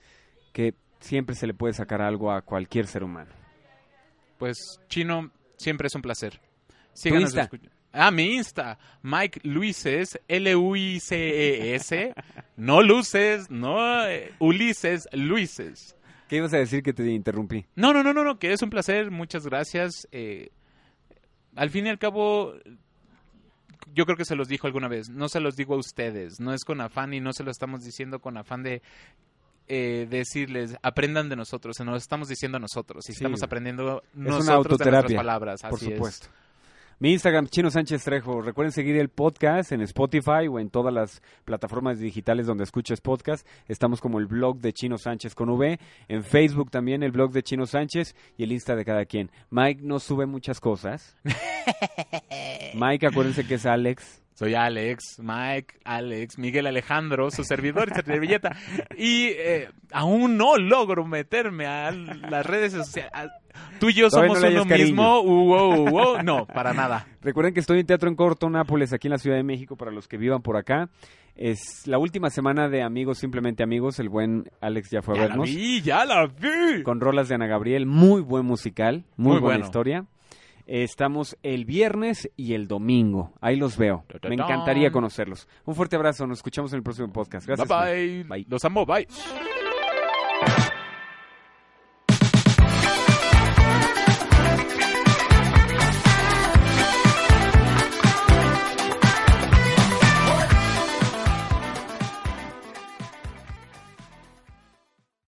que 0.52 0.74
siempre 1.00 1.34
se 1.34 1.46
le 1.46 1.52
puede 1.54 1.74
sacar 1.74 2.00
algo 2.00 2.32
a 2.32 2.42
cualquier 2.42 2.86
ser 2.86 3.02
humano. 3.04 3.30
Pues, 4.38 4.56
Chino, 4.88 5.30
siempre 5.56 5.88
es 5.88 5.94
un 5.94 6.02
placer. 6.02 6.40
Síganos 6.94 7.34
Insta? 7.34 7.50
Ah, 7.92 8.10
mi 8.10 8.34
Insta. 8.34 8.78
Mike 9.02 9.40
Luises, 9.42 10.18
L-U-I-C-E-S. 10.28 12.14
No 12.56 12.82
Luces, 12.82 13.50
no 13.50 14.06
eh, 14.06 14.32
Ulises, 14.38 15.08
Luises. 15.12 15.96
¿Qué 16.28 16.36
ibas 16.36 16.54
a 16.54 16.58
decir 16.58 16.82
que 16.82 16.92
te 16.92 17.04
interrumpí? 17.10 17.66
No, 17.74 17.92
no, 17.92 18.02
no, 18.04 18.12
no, 18.12 18.22
no, 18.22 18.38
que 18.38 18.52
es 18.52 18.62
un 18.62 18.70
placer. 18.70 19.10
Muchas 19.10 19.44
gracias. 19.44 20.06
Eh, 20.12 20.50
al 21.56 21.70
fin 21.70 21.86
y 21.86 21.90
al 21.90 21.98
cabo, 21.98 22.54
yo 23.92 24.04
creo 24.06 24.16
que 24.16 24.24
se 24.24 24.36
los 24.36 24.46
dijo 24.46 24.68
alguna 24.68 24.86
vez. 24.86 25.08
No 25.08 25.28
se 25.28 25.40
los 25.40 25.56
digo 25.56 25.74
a 25.74 25.78
ustedes. 25.78 26.38
No 26.38 26.54
es 26.54 26.64
con 26.64 26.80
afán 26.80 27.12
y 27.14 27.20
no 27.20 27.32
se 27.32 27.42
lo 27.42 27.50
estamos 27.50 27.82
diciendo 27.84 28.20
con 28.20 28.36
afán 28.36 28.62
de 28.62 28.82
eh, 29.66 30.06
decirles, 30.08 30.76
aprendan 30.82 31.28
de 31.28 31.34
nosotros. 31.36 31.76
Se 31.76 31.84
nos 31.84 32.00
estamos 32.02 32.28
diciendo 32.28 32.58
a 32.58 32.60
nosotros. 32.60 33.08
Y 33.08 33.12
Sí. 33.12 33.18
estamos 33.18 33.42
aprendiendo 33.42 34.02
una 34.14 34.30
nosotros 34.30 34.78
de 34.78 34.90
nuestras 34.90 35.14
palabras. 35.14 35.62
Por 35.62 35.74
así 35.74 35.92
es. 35.92 36.30
Mi 37.02 37.12
Instagram, 37.12 37.46
Chino 37.46 37.70
Sánchez 37.70 38.04
Trejo. 38.04 38.42
Recuerden 38.42 38.72
seguir 38.72 38.98
el 38.98 39.08
podcast 39.08 39.72
en 39.72 39.80
Spotify 39.80 40.48
o 40.50 40.58
en 40.58 40.68
todas 40.68 40.92
las 40.92 41.22
plataformas 41.46 41.98
digitales 41.98 42.46
donde 42.46 42.64
escuches 42.64 43.00
podcast. 43.00 43.48
Estamos 43.68 44.02
como 44.02 44.18
el 44.18 44.26
blog 44.26 44.58
de 44.58 44.74
Chino 44.74 44.98
Sánchez 44.98 45.34
con 45.34 45.48
V. 45.48 45.80
En 46.08 46.22
Facebook 46.22 46.70
también 46.70 47.02
el 47.02 47.10
blog 47.10 47.32
de 47.32 47.42
Chino 47.42 47.64
Sánchez 47.64 48.14
y 48.36 48.42
el 48.42 48.52
Insta 48.52 48.76
de 48.76 48.84
cada 48.84 49.06
quien. 49.06 49.30
Mike 49.48 49.80
no 49.82 49.98
sube 49.98 50.26
muchas 50.26 50.60
cosas. 50.60 51.16
Mike, 52.74 53.06
acuérdense 53.06 53.46
que 53.46 53.54
es 53.54 53.64
Alex. 53.64 54.20
Soy 54.40 54.54
Alex, 54.54 55.18
Mike, 55.22 55.74
Alex, 55.84 56.38
Miguel 56.38 56.66
Alejandro, 56.66 57.30
su 57.30 57.44
servidor 57.44 57.90
y 57.94 57.94
servilleta. 58.02 58.56
Y 58.96 59.26
eh, 59.36 59.68
aún 59.92 60.38
no 60.38 60.56
logro 60.56 61.04
meterme 61.04 61.66
a 61.66 61.90
las 61.90 62.46
redes 62.46 62.72
sociales. 62.72 63.12
Tú 63.78 63.90
y 63.90 63.92
yo 63.92 64.08
Todavía 64.08 64.34
somos 64.36 64.50
no 64.54 64.62
uno 64.62 64.66
cariño. 64.66 64.86
mismo. 64.86 65.20
Uh, 65.20 65.90
uh. 65.90 66.22
No, 66.22 66.46
para 66.46 66.72
nada. 66.72 67.06
Recuerden 67.20 67.52
que 67.52 67.60
estoy 67.60 67.80
en 67.80 67.86
Teatro 67.86 68.08
en 68.08 68.14
Corto, 68.16 68.48
Nápoles, 68.48 68.94
aquí 68.94 69.08
en 69.08 69.12
la 69.12 69.18
Ciudad 69.18 69.36
de 69.36 69.42
México, 69.42 69.76
para 69.76 69.90
los 69.90 70.08
que 70.08 70.16
vivan 70.16 70.40
por 70.40 70.56
acá. 70.56 70.88
Es 71.36 71.86
la 71.86 71.98
última 71.98 72.30
semana 72.30 72.70
de 72.70 72.82
Amigos, 72.82 73.18
simplemente 73.18 73.62
Amigos. 73.62 73.98
El 73.98 74.08
buen 74.08 74.44
Alex 74.62 74.88
ya 74.90 75.02
fue 75.02 75.16
a 75.16 75.16
Ya 75.18 75.22
la 75.24 75.28
vernos. 75.28 75.48
vi, 75.48 75.82
ya 75.82 76.04
la 76.06 76.26
vi. 76.28 76.82
con 76.82 76.98
rolas 77.02 77.28
de 77.28 77.34
Ana 77.34 77.46
Gabriel, 77.46 77.84
muy 77.84 78.22
buen 78.22 78.46
musical, 78.46 79.04
muy, 79.18 79.32
Muy 79.32 79.40
buena 79.40 79.56
bueno. 79.58 79.64
historia. 79.66 80.04
Estamos 80.70 81.36
el 81.42 81.64
viernes 81.64 82.30
y 82.36 82.54
el 82.54 82.68
domingo. 82.68 83.32
Ahí 83.40 83.56
los 83.56 83.76
veo. 83.76 84.04
Me 84.22 84.36
encantaría 84.36 84.92
conocerlos. 84.92 85.48
Un 85.64 85.74
fuerte 85.74 85.96
abrazo. 85.96 86.28
Nos 86.28 86.38
escuchamos 86.38 86.72
en 86.72 86.76
el 86.76 86.82
próximo 86.84 87.12
podcast. 87.12 87.44
Gracias. 87.44 87.68
bye, 87.68 88.22
bye. 88.22 88.24
Bye. 88.24 88.46
Los 88.48 88.64
amo. 88.64 88.86
Bye. 88.86 89.08